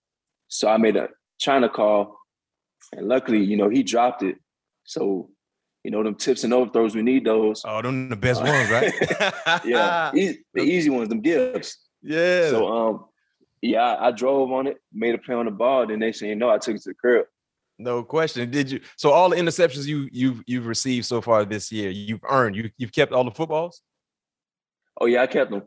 [0.48, 2.16] so I made a China call,
[2.96, 4.36] and luckily, you know, he dropped it.
[4.84, 5.28] So,
[5.84, 7.60] you know, them tips and overthrows, we need those.
[7.66, 8.90] Oh, them the best ones, right?
[9.66, 11.76] yeah, the easy ones, them gives.
[12.02, 12.50] Yeah.
[12.50, 13.04] So um,
[13.60, 15.86] yeah, I, drove on it, made a play on the ball.
[15.86, 17.26] Then next thing you know, I took it to the curb.
[17.78, 18.50] No question.
[18.50, 18.80] Did you?
[18.96, 22.56] So all the interceptions you you've you've received so far this year, you've earned.
[22.56, 23.82] You you've kept all the footballs.
[25.00, 25.62] Oh yeah, I kept them.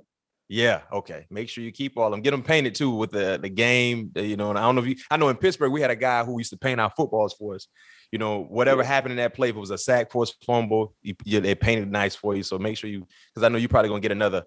[0.47, 0.81] Yeah.
[0.93, 1.25] Okay.
[1.31, 2.21] Make sure you keep all them.
[2.21, 4.11] Get them painted too with the the game.
[4.15, 4.95] You know, and I don't know if you.
[5.09, 7.55] I know in Pittsburgh we had a guy who used to paint our footballs for
[7.55, 7.67] us.
[8.11, 8.87] You know, whatever yeah.
[8.87, 11.91] happened in that play, if it was a sack, force fumble, you, you, they painted
[11.91, 12.43] nice for you.
[12.43, 14.43] So make sure you, because I know you're probably gonna get another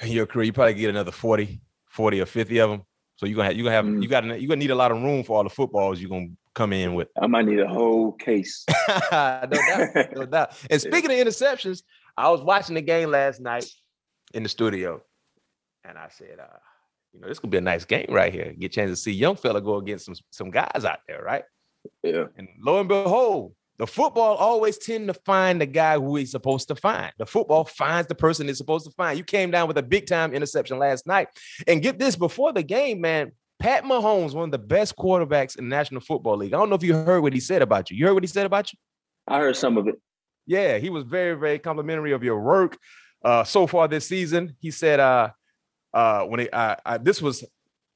[0.00, 0.44] in your career.
[0.44, 2.82] You probably get another 40, 40 or 50 of them.
[3.16, 4.02] So you're gonna have you gonna have mm.
[4.02, 6.30] you got you gonna need a lot of room for all the footballs you're gonna
[6.54, 7.08] come in with.
[7.20, 8.64] I might need a whole case.
[8.88, 10.56] no doubt, no doubt.
[10.68, 11.82] And speaking of interceptions,
[12.16, 13.66] I was watching the game last night
[14.34, 15.00] in the studio,
[15.84, 16.58] and I said, uh,
[17.12, 18.52] you know, this could be a nice game right here.
[18.58, 21.44] Get a chance to see young fella go against some some guys out there, right?
[22.02, 22.24] Yeah.
[22.36, 26.68] And lo and behold, the football always tend to find the guy who he's supposed
[26.68, 27.12] to find.
[27.18, 29.18] The football finds the person it's supposed to find.
[29.18, 31.28] You came down with a big time interception last night.
[31.66, 33.32] And get this before the game, man.
[33.58, 36.52] Pat Mahomes, one of the best quarterbacks in the National Football League.
[36.52, 37.96] I don't know if you heard what he said about you.
[37.96, 38.78] You heard what he said about you?
[39.26, 39.96] I heard some of it.
[40.46, 42.76] Yeah, he was very, very complimentary of your work
[43.24, 44.54] uh, so far this season.
[44.60, 45.30] He said, uh,
[45.94, 47.44] uh, when he, uh, uh, this was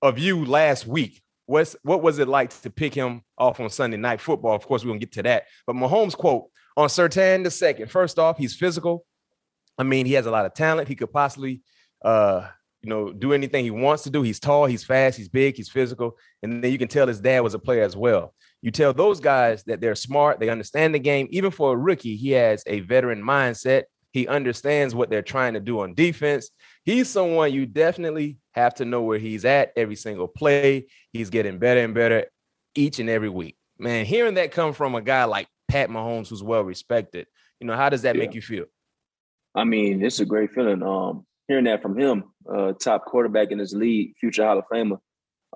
[0.01, 1.21] of you last week.
[1.49, 4.55] What's what was it like to pick him off on Sunday night football?
[4.55, 5.45] Of course, we're gonna get to that.
[5.67, 7.91] But Mahomes quote on Surtain the second.
[7.91, 9.07] First off, he's physical.
[9.79, 10.89] I mean, he has a lot of talent.
[10.89, 11.63] He could possibly
[12.05, 12.49] uh,
[12.83, 14.23] you know, do anything he wants to do.
[14.23, 16.17] He's tall, he's fast, he's big, he's physical.
[16.43, 18.35] And then you can tell his dad was a player as well.
[18.63, 21.29] You tell those guys that they're smart, they understand the game.
[21.31, 23.85] Even for a rookie, he has a veteran mindset.
[24.13, 26.51] He understands what they're trying to do on defense.
[26.85, 30.87] He's someone you definitely have to know where he's at every single play.
[31.13, 32.27] He's getting better and better
[32.75, 33.57] each and every week.
[33.79, 37.27] Man, hearing that come from a guy like Pat Mahomes, who's well respected,
[37.61, 38.21] you know, how does that yeah.
[38.23, 38.65] make you feel?
[39.55, 40.83] I mean, it's a great feeling.
[40.83, 44.99] Um, hearing that from him, uh, top quarterback in his league, future Hall of Famer,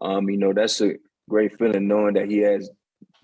[0.00, 0.94] um, you know, that's a
[1.28, 2.70] great feeling knowing that he has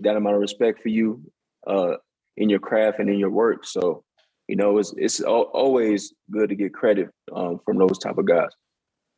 [0.01, 1.23] that amount of respect for you
[1.67, 1.95] uh,
[2.37, 3.65] in your craft and in your work.
[3.65, 4.05] So,
[4.49, 8.51] you know, it's it's always good to get credit um, from those type of guys.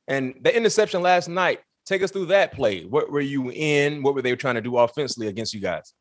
[0.09, 2.85] And the interception last night, take us through that play.
[2.85, 4.03] What were you in?
[4.03, 5.95] What were they trying to do offensively against you guys?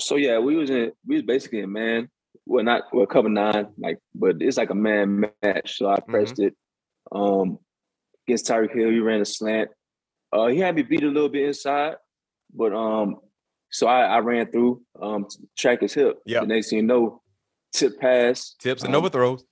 [0.00, 2.08] So yeah, we was in we was basically in man.
[2.46, 5.76] Well, not well, cover nine, like, but it's like a man match.
[5.76, 6.10] So I mm-hmm.
[6.10, 6.44] pressed mm-hmm.
[6.44, 6.56] it
[7.10, 7.58] Um,
[8.26, 9.70] against Tyreek Hill, he ran a slant.
[10.32, 11.96] Uh, he had me beat a little bit inside,
[12.54, 13.16] but um,
[13.70, 16.18] so I, I ran through um, track his hip.
[16.26, 16.40] Yeah.
[16.40, 17.22] The next thing you know,
[17.72, 19.44] tip pass, Tips and um, overthrows.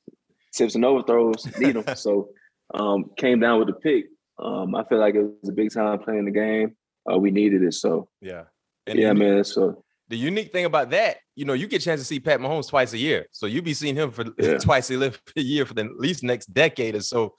[0.55, 1.85] tips and overthrows, need them.
[1.97, 2.29] so
[2.75, 4.07] um, came down with the pick.
[4.39, 6.77] Um, I feel like it was a big time playing the game.
[7.11, 7.75] Uh, we needed it.
[7.75, 8.45] So Yeah.
[8.87, 9.45] And yeah, man.
[9.45, 12.39] So the unique thing about that, you know, you get a chance to see Pat
[12.41, 13.27] Mahomes twice a year.
[13.33, 14.59] So you be seeing him for Yeah.
[14.59, 17.35] twice a year for the at least next decade or so.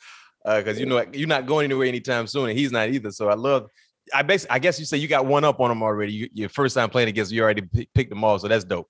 [0.45, 3.11] because you know you're not going anywhere anytime soon, and he's not either.
[3.11, 3.67] So I love.
[4.13, 6.13] I basically, I guess you say you got one up on him already.
[6.13, 8.89] You, your first time playing against, you already pick, picked them all, so that's dope.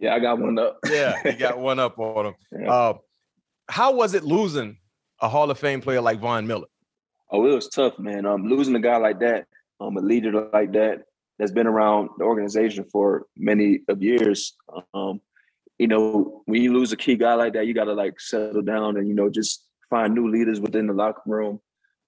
[0.00, 0.78] Yeah, I got one up.
[0.88, 2.34] Yeah, you got one up on him.
[2.52, 2.72] Yeah.
[2.72, 2.94] Uh,
[3.68, 4.78] how was it losing
[5.20, 6.66] a Hall of Fame player like Von Miller?
[7.30, 8.24] Oh, it was tough, man.
[8.24, 9.46] Um, losing a guy like that,
[9.80, 11.02] um, a leader like that,
[11.38, 14.56] that's been around the organization for many of years.
[14.94, 15.20] Um,
[15.78, 18.96] you know, when you lose a key guy like that, you gotta like settle down
[18.96, 21.60] and you know just find new leaders within the locker room,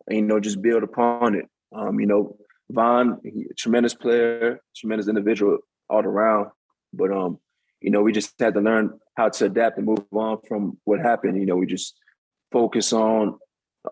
[0.07, 1.47] and you know just build upon it.
[1.73, 2.37] Um, you know,
[2.71, 6.49] Von, he, tremendous player, tremendous individual all around,
[6.93, 7.39] but um,
[7.81, 11.01] you know, we just had to learn how to adapt and move on from what
[11.01, 11.39] happened.
[11.39, 11.97] You know, we just
[12.53, 13.39] focus on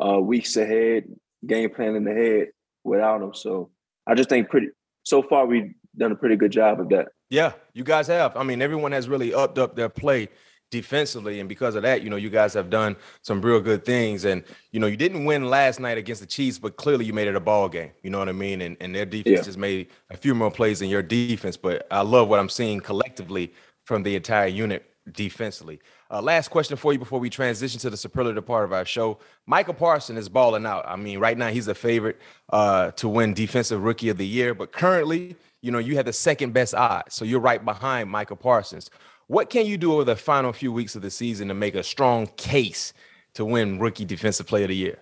[0.05, 1.05] uh, weeks ahead,
[1.47, 2.49] game planning ahead
[2.85, 3.35] without them.
[3.35, 3.71] So
[4.07, 4.69] I just think pretty
[5.05, 7.09] so far we've done a pretty good job of that.
[7.31, 8.37] Yeah, you guys have.
[8.37, 10.29] I mean, everyone has really upped up their play
[10.71, 14.25] defensively, and because of that, you know, you guys have done some real good things.
[14.25, 17.29] And you know, you didn't win last night against the Chiefs, but clearly you made
[17.29, 17.91] it a ball game.
[18.03, 18.61] You know what I mean?
[18.63, 19.43] And and their defense Yeah.
[19.43, 21.57] just made a few more plays than your defense.
[21.57, 23.53] But I love what I'm seeing collectively
[23.89, 25.81] from the entire unit defensively.
[26.11, 29.19] Uh, last question for you before we transition to the superlative part of our show.
[29.47, 30.85] Michael Parson is balling out.
[30.87, 32.19] I mean, right now he's a favorite
[32.51, 36.13] uh, to win Defensive Rookie of the Year, but currently, you know, you have the
[36.13, 38.91] second best odds, so you're right behind Michael Parsons.
[39.27, 41.83] What can you do over the final few weeks of the season to make a
[41.83, 42.93] strong case
[43.35, 44.99] to win Rookie Defensive Player of the Year?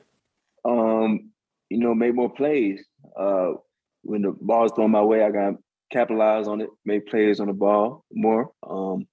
[0.64, 1.32] Um,
[1.70, 2.84] you know, make more plays.
[3.18, 3.54] Uh,
[4.02, 5.54] when the ball's thrown my way, I got
[5.90, 8.50] capitalize on it, make plays on the ball more.
[8.68, 9.06] Um,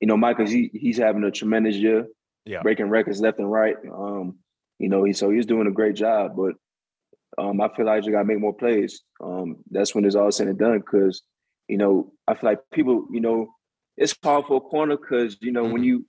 [0.00, 2.06] you know, Michael, he, he's having a tremendous year,
[2.44, 2.62] Yeah.
[2.62, 3.76] breaking records left and right.
[3.90, 4.38] Um,
[4.78, 6.54] you know, he so he's doing a great job, but
[7.38, 9.02] um, I feel like you got to make more plays.
[9.22, 10.78] Um, that's when it's all said and done.
[10.78, 11.22] Because
[11.68, 13.48] you know, I feel like people, you know,
[13.96, 15.86] it's hard for a corner because you know when Mhm.
[15.86, 16.06] you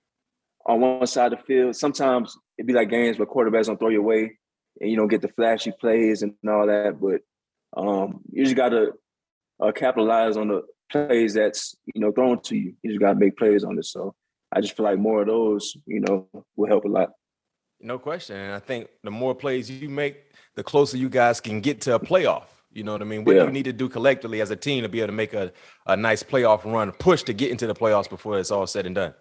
[0.66, 3.88] on one side of the field, sometimes it'd be like games where quarterbacks don't throw
[3.88, 4.36] your way
[4.80, 6.98] and you don't get the flashy plays and all that.
[7.00, 7.20] But
[7.80, 8.92] um, you just got to
[9.60, 12.74] uh, capitalize on the plays that's you know thrown to you.
[12.82, 13.84] You just got to make plays on it.
[13.84, 14.14] So
[14.52, 17.10] I just feel like more of those, you know, will help a lot.
[17.80, 18.36] No question.
[18.36, 21.94] And I think the more plays you make, the closer you guys can get to
[21.94, 22.44] a playoff.
[22.72, 23.24] You know what I mean?
[23.24, 23.44] What do Yeah.
[23.44, 25.52] you need to do collectively as a team to be able to make a,
[25.86, 28.94] a nice playoff run, push to get into the playoffs before it's all said and
[28.94, 29.14] done?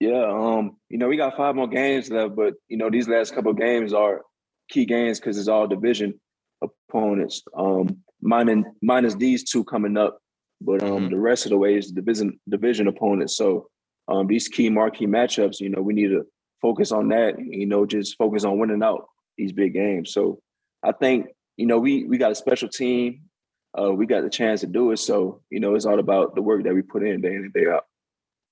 [0.00, 3.34] Yeah, um, you know, we got five more games left, but you know, these last
[3.34, 4.22] couple of games are
[4.68, 6.20] key games because it's all division
[6.62, 7.42] opponents.
[7.56, 10.18] Um, minus minus these two coming up,
[10.60, 11.10] but um, Mhm.
[11.10, 13.36] the rest of the way is division division opponents.
[13.36, 13.68] So
[14.08, 16.26] um, these key marquee matchups, you know, we need to
[16.60, 17.38] focus on that.
[17.38, 20.12] You know, just focus on winning out these big games.
[20.12, 20.40] So
[20.82, 23.22] I think you know we we got a special team.
[23.78, 24.96] Uh, we got the chance to do it.
[24.98, 27.52] So you know, it's all about the work that we put in day in and
[27.52, 27.84] day out.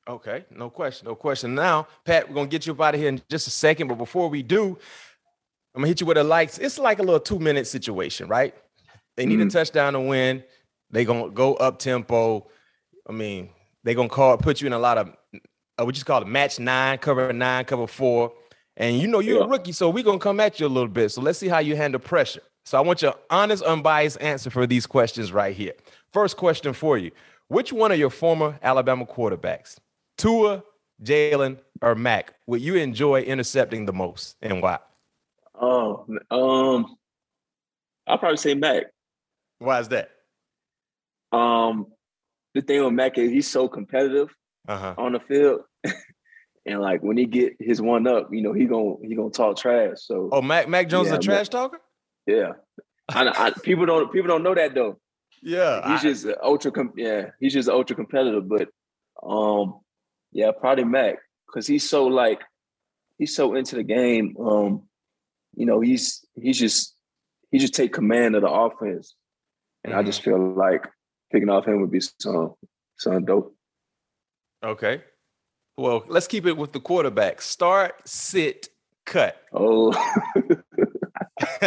[0.09, 1.55] Okay, no question, no question.
[1.57, 3.97] Now, Pat, we're gonna get you up out of here in just a second, but
[3.99, 4.79] before we do,
[5.75, 6.59] I'm gonna hit you with the lights.
[6.59, 8.55] It's like a little two minute situation, right?
[9.17, 9.53] They need a Mhm.
[9.53, 10.45] touchdown to win.
[10.91, 12.49] They gonna go up tempo.
[13.09, 13.51] I mean,
[13.85, 15.17] they gonna call put you in a lot of
[15.79, 18.33] uh, we just call it match nine, cover nine, cover four,
[18.79, 21.11] and you know you're a rookie, so we're gonna come at you a little bit.
[21.11, 22.41] So let's see how you handle pressure.
[22.65, 25.75] So I want your honest, unbiased answer for these questions right here.
[26.13, 27.11] First question for you:
[27.49, 29.77] Which one of your former Alabama quarterbacks,
[30.17, 30.65] Tua,
[31.03, 34.79] Jalen, or Mac, would you enjoy intercepting the most, and why?
[35.61, 36.97] Oh, um,
[38.07, 38.85] I'll probably say Mac.
[39.59, 40.11] Why is that?
[41.33, 41.87] Um,
[42.55, 44.29] the thing with Mac is he's so competitive
[44.69, 44.95] Uh huh.
[44.99, 45.61] on the field,
[46.67, 49.57] and like when he get his one up, you know he gonna he gonna talk
[49.57, 49.97] trash.
[49.99, 51.81] So Oh, Mac Mac Jones is Yeah, a trash talker.
[52.27, 52.53] yeah,
[53.09, 54.99] I, I, people don't people don't know that though.
[55.43, 58.49] Yeah, He's I- just ultra com- yeah he's just ultra competitive.
[58.49, 58.69] But
[59.23, 59.81] um,
[60.33, 61.17] yeah, probably Mac
[61.47, 62.41] because he's so like
[63.19, 64.37] he's so into the game.
[64.41, 64.83] Um,
[65.57, 66.95] you know he's he's just
[67.51, 69.15] he just take command of the offense,
[69.87, 70.87] and I just feel like
[71.33, 72.55] picking off him would be some
[72.97, 73.55] some dope.
[74.65, 75.03] Okay.
[75.79, 77.43] Well, let's keep it with the quarterback.
[77.43, 78.71] Start, sit,
[79.05, 79.37] cut.
[79.53, 79.93] Oh,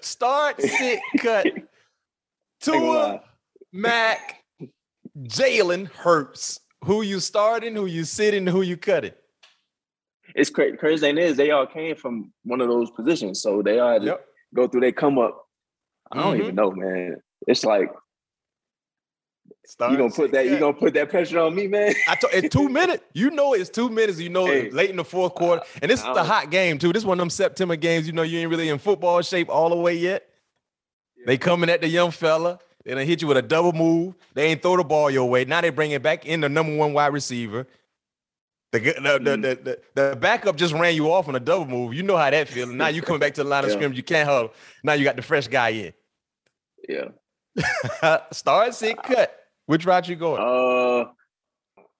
[0.00, 1.44] Start, sit, cut.
[2.64, 3.20] Gonna Tua.
[3.72, 4.42] Mac,
[5.18, 6.60] Jalen Hurts.
[6.84, 9.12] Who you starting, who you sitting, who you cutting.
[10.34, 10.76] it's crazy.
[10.76, 14.02] Crazy thing is they all came from one of those positions, so they all had
[14.02, 14.26] to Yep.
[14.54, 14.80] go through.
[14.82, 15.45] They come up.
[16.12, 16.40] I don't Mhm.
[16.40, 17.16] even know, man.
[17.46, 17.90] It's like
[19.66, 20.46] Start you gonna put that.
[20.46, 21.92] You gonna put that pressure on me, man.
[22.08, 23.02] I told it's two minutes.
[23.14, 24.18] You know it's two minutes.
[24.20, 24.66] You know Hey.
[24.66, 26.92] it's late in the fourth quarter, and this is I the hot game too.
[26.92, 28.06] This one of them September games.
[28.06, 30.28] You know you ain't really in football shape all the way yet.
[31.26, 32.60] They coming at the young fella.
[32.84, 34.14] They done hit you with a double move.
[34.34, 35.44] They ain't throw the ball your way.
[35.44, 37.66] Now they bring it back in the number one wide receiver.
[38.82, 39.42] The, the, the, Mm.
[39.42, 41.94] the, the, the backup just ran you off on a double move.
[41.94, 42.70] You know how that feels.
[42.70, 43.96] Now you coming back to the line of scrimmage.
[43.96, 44.52] You can't huddle.
[44.84, 45.92] Now you got the fresh guy in.
[46.88, 48.18] Yeah.
[48.32, 49.34] Start, sit, cut.
[49.66, 50.40] Which route you going?
[50.40, 51.10] Uh,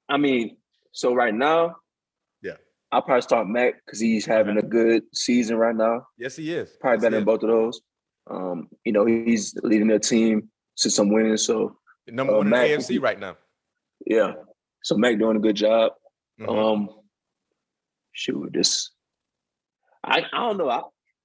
[0.08, 0.56] I mean,
[0.92, 1.76] so right now,
[2.42, 2.52] Yeah.
[2.92, 6.06] I'll probably start Mac because he's having a good season right now.
[6.18, 6.70] yes, he is.
[6.80, 7.80] Probably Yes, better than both of those.
[8.30, 11.44] Um, you know, he's leading their team to some wins.
[11.44, 13.36] So Number uh, one in the Mac- AFC right now.
[14.06, 14.34] yeah.
[14.84, 15.92] So Mac doing a good job.
[16.40, 16.48] Mhm.
[16.74, 16.88] Um,
[18.12, 18.90] shoot, this
[20.04, 20.68] I I don't know.
[20.68, 20.82] I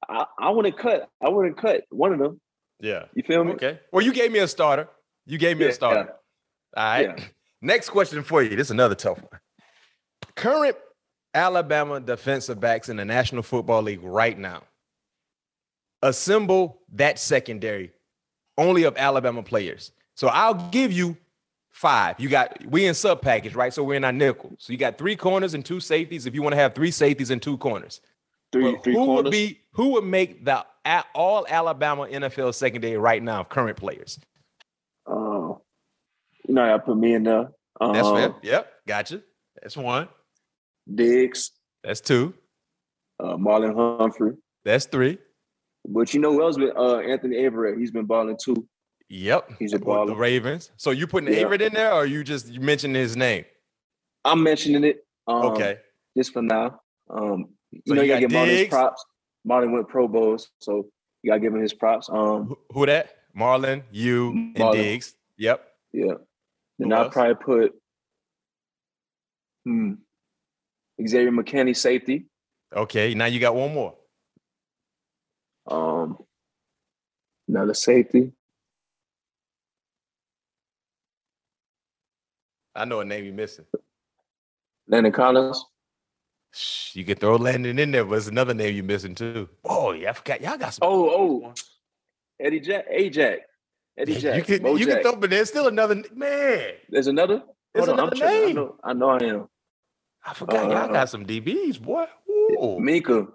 [0.08, 1.08] I, I wouldn't cut.
[1.21, 2.39] I wouldn't cut one of them.
[2.80, 3.06] yeah.
[3.13, 3.54] You feel me?
[3.54, 3.80] Okay.
[3.91, 4.88] Well, you gave me a starter.
[5.26, 6.13] You gave me a Yeah, starter.
[6.76, 7.17] All right.
[7.17, 7.26] yeah.
[7.62, 8.50] Next question for you.
[8.56, 9.39] This is another tough one.
[10.36, 10.76] Current
[11.36, 14.63] Alabama defensive backs in the National Football League right now.
[16.02, 17.91] Assemble that secondary
[18.58, 19.91] only of Alabama players.
[20.15, 21.15] So I'll give you
[21.72, 22.20] five.
[22.20, 23.74] You got we in sub package, right?
[23.74, 24.54] So we're in our nickel.
[24.60, 26.26] So you got three corners and two safeties.
[26.26, 28.02] If you want to have three safeties and two corners,
[28.52, 29.24] Three But three who corners.
[29.24, 30.66] would be who would make the
[31.16, 34.20] all Alabama NFL secondary right now of current players?
[35.08, 35.54] Uh,
[36.48, 37.52] you know, I put me in there.
[37.80, 38.36] Um, That's fair.
[38.42, 39.24] Yep, gotcha.
[39.62, 40.08] That's one.
[40.94, 41.52] Diggs,
[41.84, 42.34] That's two.
[43.20, 44.34] uh, Marlon Humphrey.
[44.66, 45.18] That's three.
[45.88, 46.58] But you know who else?
[46.58, 47.80] With uh, Anthony Averett.
[47.80, 48.68] he's been balling too.
[49.12, 49.52] Yep.
[49.60, 50.15] He's a With The.
[50.15, 50.71] Ravens.
[50.78, 51.43] So you putting Yeah.
[51.43, 53.43] Averett in there, or you just you mentioned his name?
[54.24, 55.06] I'm mentioning it.
[55.28, 55.80] Um, okay.
[56.15, 56.80] Just for now.
[57.10, 59.06] Um, you So know, you you gotta got give Marlon his props.
[59.45, 60.88] Marlon went Pro Bowls, so
[61.24, 62.10] you gotta give him his props.
[62.10, 63.15] Um, Who, that?
[63.38, 65.13] Marlon, you, and Diggs.
[65.38, 65.62] Yep.
[65.91, 66.13] yeah.
[66.80, 67.74] Then I'll probably put
[69.65, 69.95] hmm,
[71.06, 72.28] Xavier McKinney safety.
[72.74, 73.13] Okay.
[73.13, 73.95] Now you got one more.
[75.67, 76.17] Um,
[77.50, 78.32] another safety.
[82.76, 83.66] I know a name you're missing.
[84.88, 85.64] Landon Collins.
[86.94, 89.50] You can throw Landon in there, but it's another name you're missing too.
[89.64, 90.42] Oh, yeah, I forgot.
[90.42, 90.88] Y'all got some.
[90.88, 91.10] Oh,
[91.46, 91.54] oh,
[92.40, 93.42] Eddie Jack, Ajax,
[93.98, 94.36] Eddie Jack.
[94.38, 96.72] you can Bo you can throw, but there's still another man.
[96.90, 97.44] There's another.
[97.74, 98.44] There's Hold on, another I'm tripping.
[98.44, 98.56] I name.
[98.56, 99.48] know, I know I am.
[100.26, 100.70] I forgot.
[100.70, 102.06] y'all Uh, got some DBs, boy.
[102.30, 102.78] Ooh.
[102.82, 103.28] Minkah.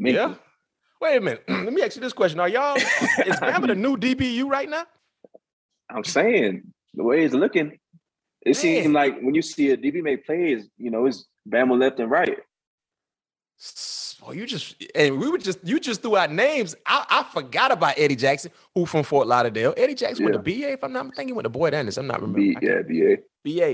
[0.00, 0.14] Minkah.
[0.14, 0.34] Yeah.
[1.00, 1.44] Wait a minute.
[1.48, 2.84] Let me ask you this question: Are y'all is
[3.40, 4.86] Bama the new DBU right now?
[5.90, 6.62] I'm saying
[6.94, 7.78] the way it's looking,
[8.44, 11.98] it seems like when you see a DB make plays, you know, it's Bama left
[12.00, 12.38] and right.
[14.24, 16.74] Well, you just and we were just you just threw out names.
[16.86, 19.74] I, I forgot about Eddie Jackson, who from Fort Lauderdale.
[19.76, 22.02] Eddie Jackson went to BA, if I'm not mistaken, he went to Boyd Anderson.
[22.02, 22.54] I'm not remembering.
[22.60, 23.22] B, yeah, BA.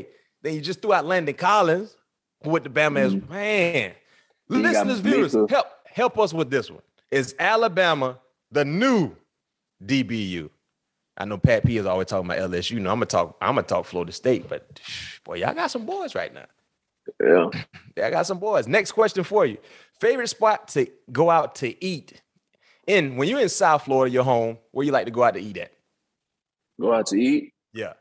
[0.03, 0.07] BA.
[0.43, 1.97] Then you just threw out Landon Collins,
[2.43, 3.29] who with the Bama as Mhm.
[3.29, 3.93] man.
[4.49, 6.83] Then Listeners, viewers, help help us with this one.
[7.11, 8.19] Is Alabama
[8.51, 9.15] the new
[9.85, 10.51] DBU?
[11.21, 12.71] I know Pat P is always talking about LSU.
[12.73, 13.37] You know, I'm gonna talk.
[13.43, 14.81] I'm gonna talk Florida State, but
[15.25, 16.47] boy, y'all got some boys right now.
[17.23, 17.51] Yeah.
[17.97, 18.67] Yeah, I got some boys.
[18.67, 19.59] Next question for you.
[20.01, 22.23] Favorite spot to go out to eat?
[22.87, 25.41] In when you're in South Florida, your home, where you like to go out to
[25.41, 25.73] eat at?
[26.81, 27.53] Go out to eat.
[27.75, 27.93] Yeah.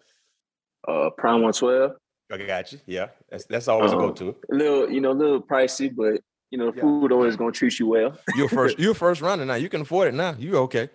[0.87, 1.91] Uh, Prime 112.
[2.31, 2.79] I got you.
[2.85, 3.07] Yeah.
[3.29, 4.07] That's that's always a Uh-huh.
[4.07, 4.35] go-to.
[4.51, 6.81] A little, you know, a little pricey, but you know, Yeah.
[6.81, 8.17] food always gonna treat you well.
[8.35, 9.55] You're first, you're first runner now.
[9.55, 10.35] You can afford it now.
[10.39, 10.89] You okay.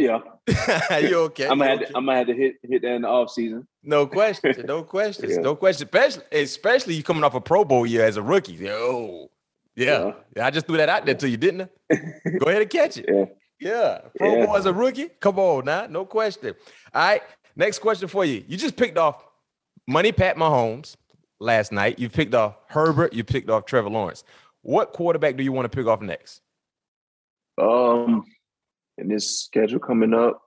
[0.00, 0.20] Yeah.
[1.00, 1.46] you okay.
[1.46, 3.68] I'm gonna have to, I'm gonna have to hit hit that in the off season.
[3.82, 4.58] No questions.
[4.64, 5.34] No questions.
[5.34, 5.42] Yeah.
[5.42, 5.90] No questions.
[5.92, 8.54] Especially, especially you coming off a Pro Bowl year as a rookie.
[8.54, 9.30] Yo.
[9.76, 10.12] Yeah.
[10.34, 10.46] yeah.
[10.46, 11.96] I just threw that out there to you, didn't I?
[12.38, 13.06] Go ahead and catch it.
[13.08, 13.24] Yeah.
[13.60, 13.98] Yeah.
[14.16, 14.46] Pro Yeah.
[14.46, 15.08] Bowl as a rookie?
[15.20, 15.86] Come on now.
[15.86, 16.54] No question.
[16.94, 17.22] All right.
[17.54, 18.42] Next question for you.
[18.48, 19.22] You just picked off
[19.86, 20.96] Money Pat Mahomes
[21.40, 21.98] last night.
[21.98, 23.12] You picked off Herbert.
[23.12, 24.24] You picked off Trevor Lawrence.
[24.62, 26.40] What quarterback do you want to pick off next?
[27.58, 28.24] Um,
[29.00, 30.40] and this schedule coming up,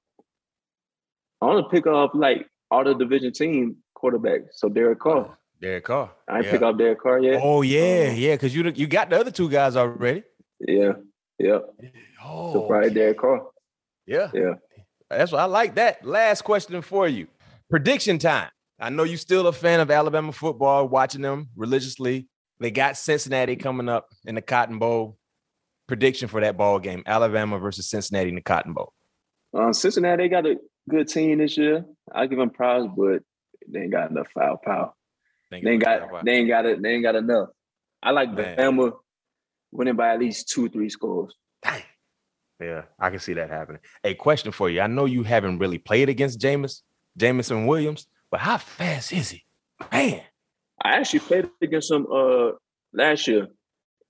[1.41, 4.49] I want to pick off like all the division team quarterbacks.
[4.53, 5.37] So Derek Carr.
[5.61, 6.11] Derek Carr.
[6.27, 6.51] I ain't yeah.
[6.51, 7.39] pick off Derek Carr yet.
[7.41, 8.35] Oh yeah, Um, yeah.
[8.35, 10.23] Because you you got the other two guys already.
[10.59, 10.93] Yeah,
[11.39, 11.59] yeah.
[12.23, 13.47] Oh, So probably Derek Carr.
[14.05, 14.29] yeah.
[14.33, 14.53] Yeah.
[15.09, 15.75] That's what I like.
[15.75, 17.27] That last question for you.
[17.69, 18.49] Prediction time.
[18.79, 22.27] I know you're still a fan of Alabama football, watching them religiously.
[22.59, 25.17] They got Cincinnati coming up in the Cotton Bowl.
[25.93, 28.93] Prediction for that ball game: Alabama versus Cincinnati in the Cotton Bowl.
[29.53, 30.55] Um, Cincinnati they got a
[30.89, 31.85] good team this year.
[32.11, 33.21] I give them props, but
[33.67, 34.91] they ain't got enough firepower.
[35.51, 36.81] They ain't got they ain't got it.
[36.81, 37.49] They ain't got enough.
[38.01, 38.57] I like Man.
[38.57, 38.93] Bama
[39.71, 41.35] winning by at least two, or three scores.
[41.61, 41.83] Dang.
[42.59, 43.81] Yeah, I can see that happening.
[44.03, 44.81] A question for you.
[44.81, 46.81] I know you haven't really played against Jameis,
[47.15, 49.43] Jameson Williams, but how fast is he?
[49.91, 50.23] Man.
[50.83, 52.53] I actually played against him uh
[52.93, 53.49] last year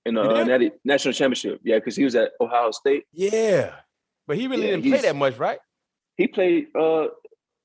[0.06, 1.60] in the uh, national championship.
[1.64, 3.04] Yeah, because he was at Ohio State.
[3.12, 3.72] Yeah.
[4.26, 5.58] But he really yeah, didn't play that much, right?
[6.16, 7.08] He played uh,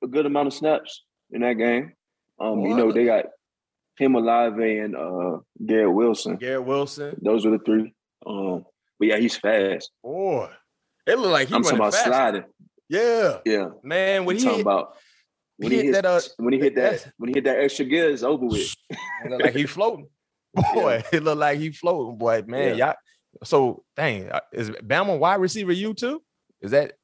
[0.02, 1.92] a good amount of snaps in that game.
[2.38, 3.26] Um, you know, they got
[3.98, 6.36] him Olave and uh Garrett Wilson.
[6.36, 7.18] Garrett Wilson.
[7.22, 7.94] Those were the three.
[8.26, 8.64] Um,
[8.98, 9.90] but yeah, he's fast.
[10.02, 10.48] Boy,
[11.06, 12.06] it looked like he I'm talking about fast.
[12.06, 12.44] sliding.
[12.88, 14.24] Yeah, yeah, man.
[14.24, 14.96] When I'm he talking hit, about
[15.58, 18.10] when he, hit, that, uh, when he hit that when he hit that extra gear,
[18.10, 18.74] it's over with.
[19.28, 20.08] like he floating.
[20.54, 21.02] Boy, yeah.
[21.18, 22.18] it looked like he floating.
[22.18, 22.86] Boy, man, yeah.
[22.86, 22.94] y'all.
[23.44, 26.22] So dang, uh, is Bama wide receiver you too?
[26.60, 26.94] Is that?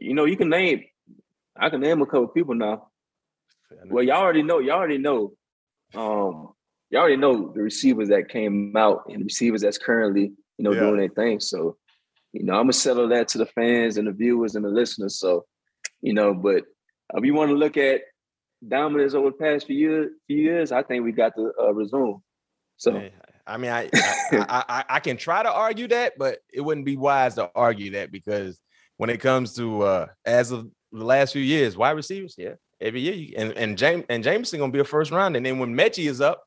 [0.00, 0.84] You know, you can name.
[1.56, 2.88] I can name a couple people now.
[3.86, 4.58] Well, y'all already know.
[4.58, 5.32] Y'all already know.
[5.94, 6.54] Um,
[6.90, 10.72] y'all already know the receivers that came out and the receivers that's currently, you know,
[10.72, 10.80] yeah.
[10.80, 11.40] doing their thing.
[11.40, 11.76] So,
[12.32, 15.18] you know, I'm gonna settle that to the fans and the viewers and the listeners.
[15.18, 15.44] So,
[16.00, 16.64] you know, but
[17.14, 18.02] if you want to look at
[18.66, 22.20] dominance over the past few years, few years, I think we got to uh, resume.
[22.82, 23.08] So,
[23.46, 23.88] I mean, I
[24.32, 27.92] I, I I can try to argue that, but it wouldn't be wise to argue
[27.92, 28.58] that because
[28.96, 33.00] when it comes to uh as of the last few years, wide receivers, yeah, every
[33.00, 33.14] year.
[33.14, 36.08] You, and and James and Jameson gonna be a first round, and then when Metchie
[36.08, 36.42] is up,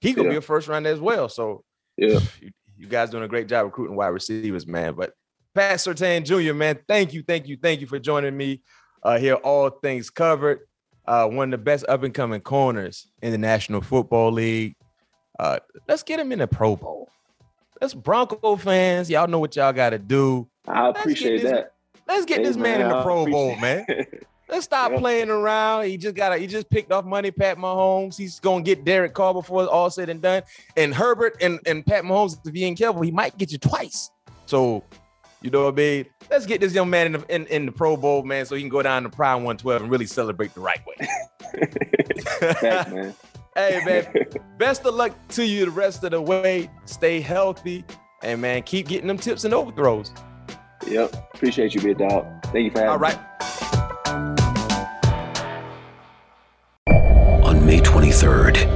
[0.00, 0.32] he gonna yeah.
[0.32, 1.28] be a first round as well.
[1.28, 1.62] So
[1.96, 4.94] yeah, you, you, guys doing a great job recruiting wide receivers, man.
[4.94, 5.12] But
[5.54, 8.60] Pat Surtain Jr., man, thank you, thank you, thank you for joining me
[9.04, 9.34] uh, here.
[9.34, 10.62] All things covered.
[11.06, 14.74] Uh, one of the best up and coming corners in the National Football League.
[15.40, 17.08] Uh, let's get him in the Pro Bowl.
[17.80, 19.08] Let's Bronco fans.
[19.08, 20.46] Y'all know what y'all got to do.
[20.68, 21.72] I appreciate this, that.
[22.06, 23.86] Let's get hey, this man, man in the Pro Bowl, man.
[24.50, 25.00] Let's stop yep.
[25.00, 25.86] playing around.
[25.86, 28.18] He just got he just picked off money, Pat Mahomes.
[28.18, 30.42] He's gonna get Derek Carr before it's all said and done.
[30.76, 34.10] And Herbert and, and Pat Mahomes, if he ain't careful, he might get you twice.
[34.44, 34.84] So,
[35.40, 36.06] you know what I mean?
[36.30, 38.60] Let's get this young man in the, in, in the Pro Bowl, man, so he
[38.60, 41.08] can go down to Prime 112 and really celebrate the right way.
[42.60, 43.14] Thanks, man.
[43.54, 44.06] Hey man,
[44.58, 46.70] best of luck to you the rest of the way.
[46.84, 47.84] Stay healthy,
[48.22, 50.12] and man, keep getting them tips and overthrows.
[50.86, 52.26] Yep, appreciate you, big dog.
[52.46, 53.18] Thank you for having All right.
[53.18, 53.30] me.
[57.70, 58.66] May 23rd.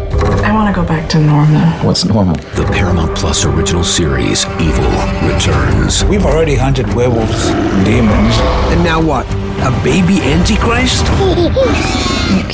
[0.45, 1.61] I want to go back to normal.
[1.85, 2.37] What's normal?
[2.55, 4.85] The Paramount Plus original series, Evil,
[5.27, 6.05] returns.
[6.05, 7.49] We've already hunted werewolves,
[7.85, 8.37] demons.
[8.70, 9.27] And now what?
[9.63, 11.05] A baby Antichrist?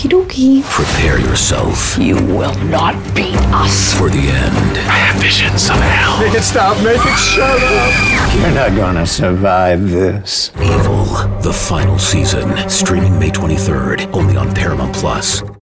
[0.00, 0.62] Okie dokie.
[0.64, 1.98] Prepare yourself.
[1.98, 3.94] You will not beat us.
[3.98, 4.78] For the end.
[4.88, 6.20] I have visions of hell.
[6.20, 6.76] Make it stop.
[6.84, 8.34] Make it shut up.
[8.40, 10.52] You're not gonna survive this.
[10.60, 11.04] Evil,
[11.42, 12.56] the final season.
[12.68, 15.42] Streaming May 23rd, only on Paramount Plus.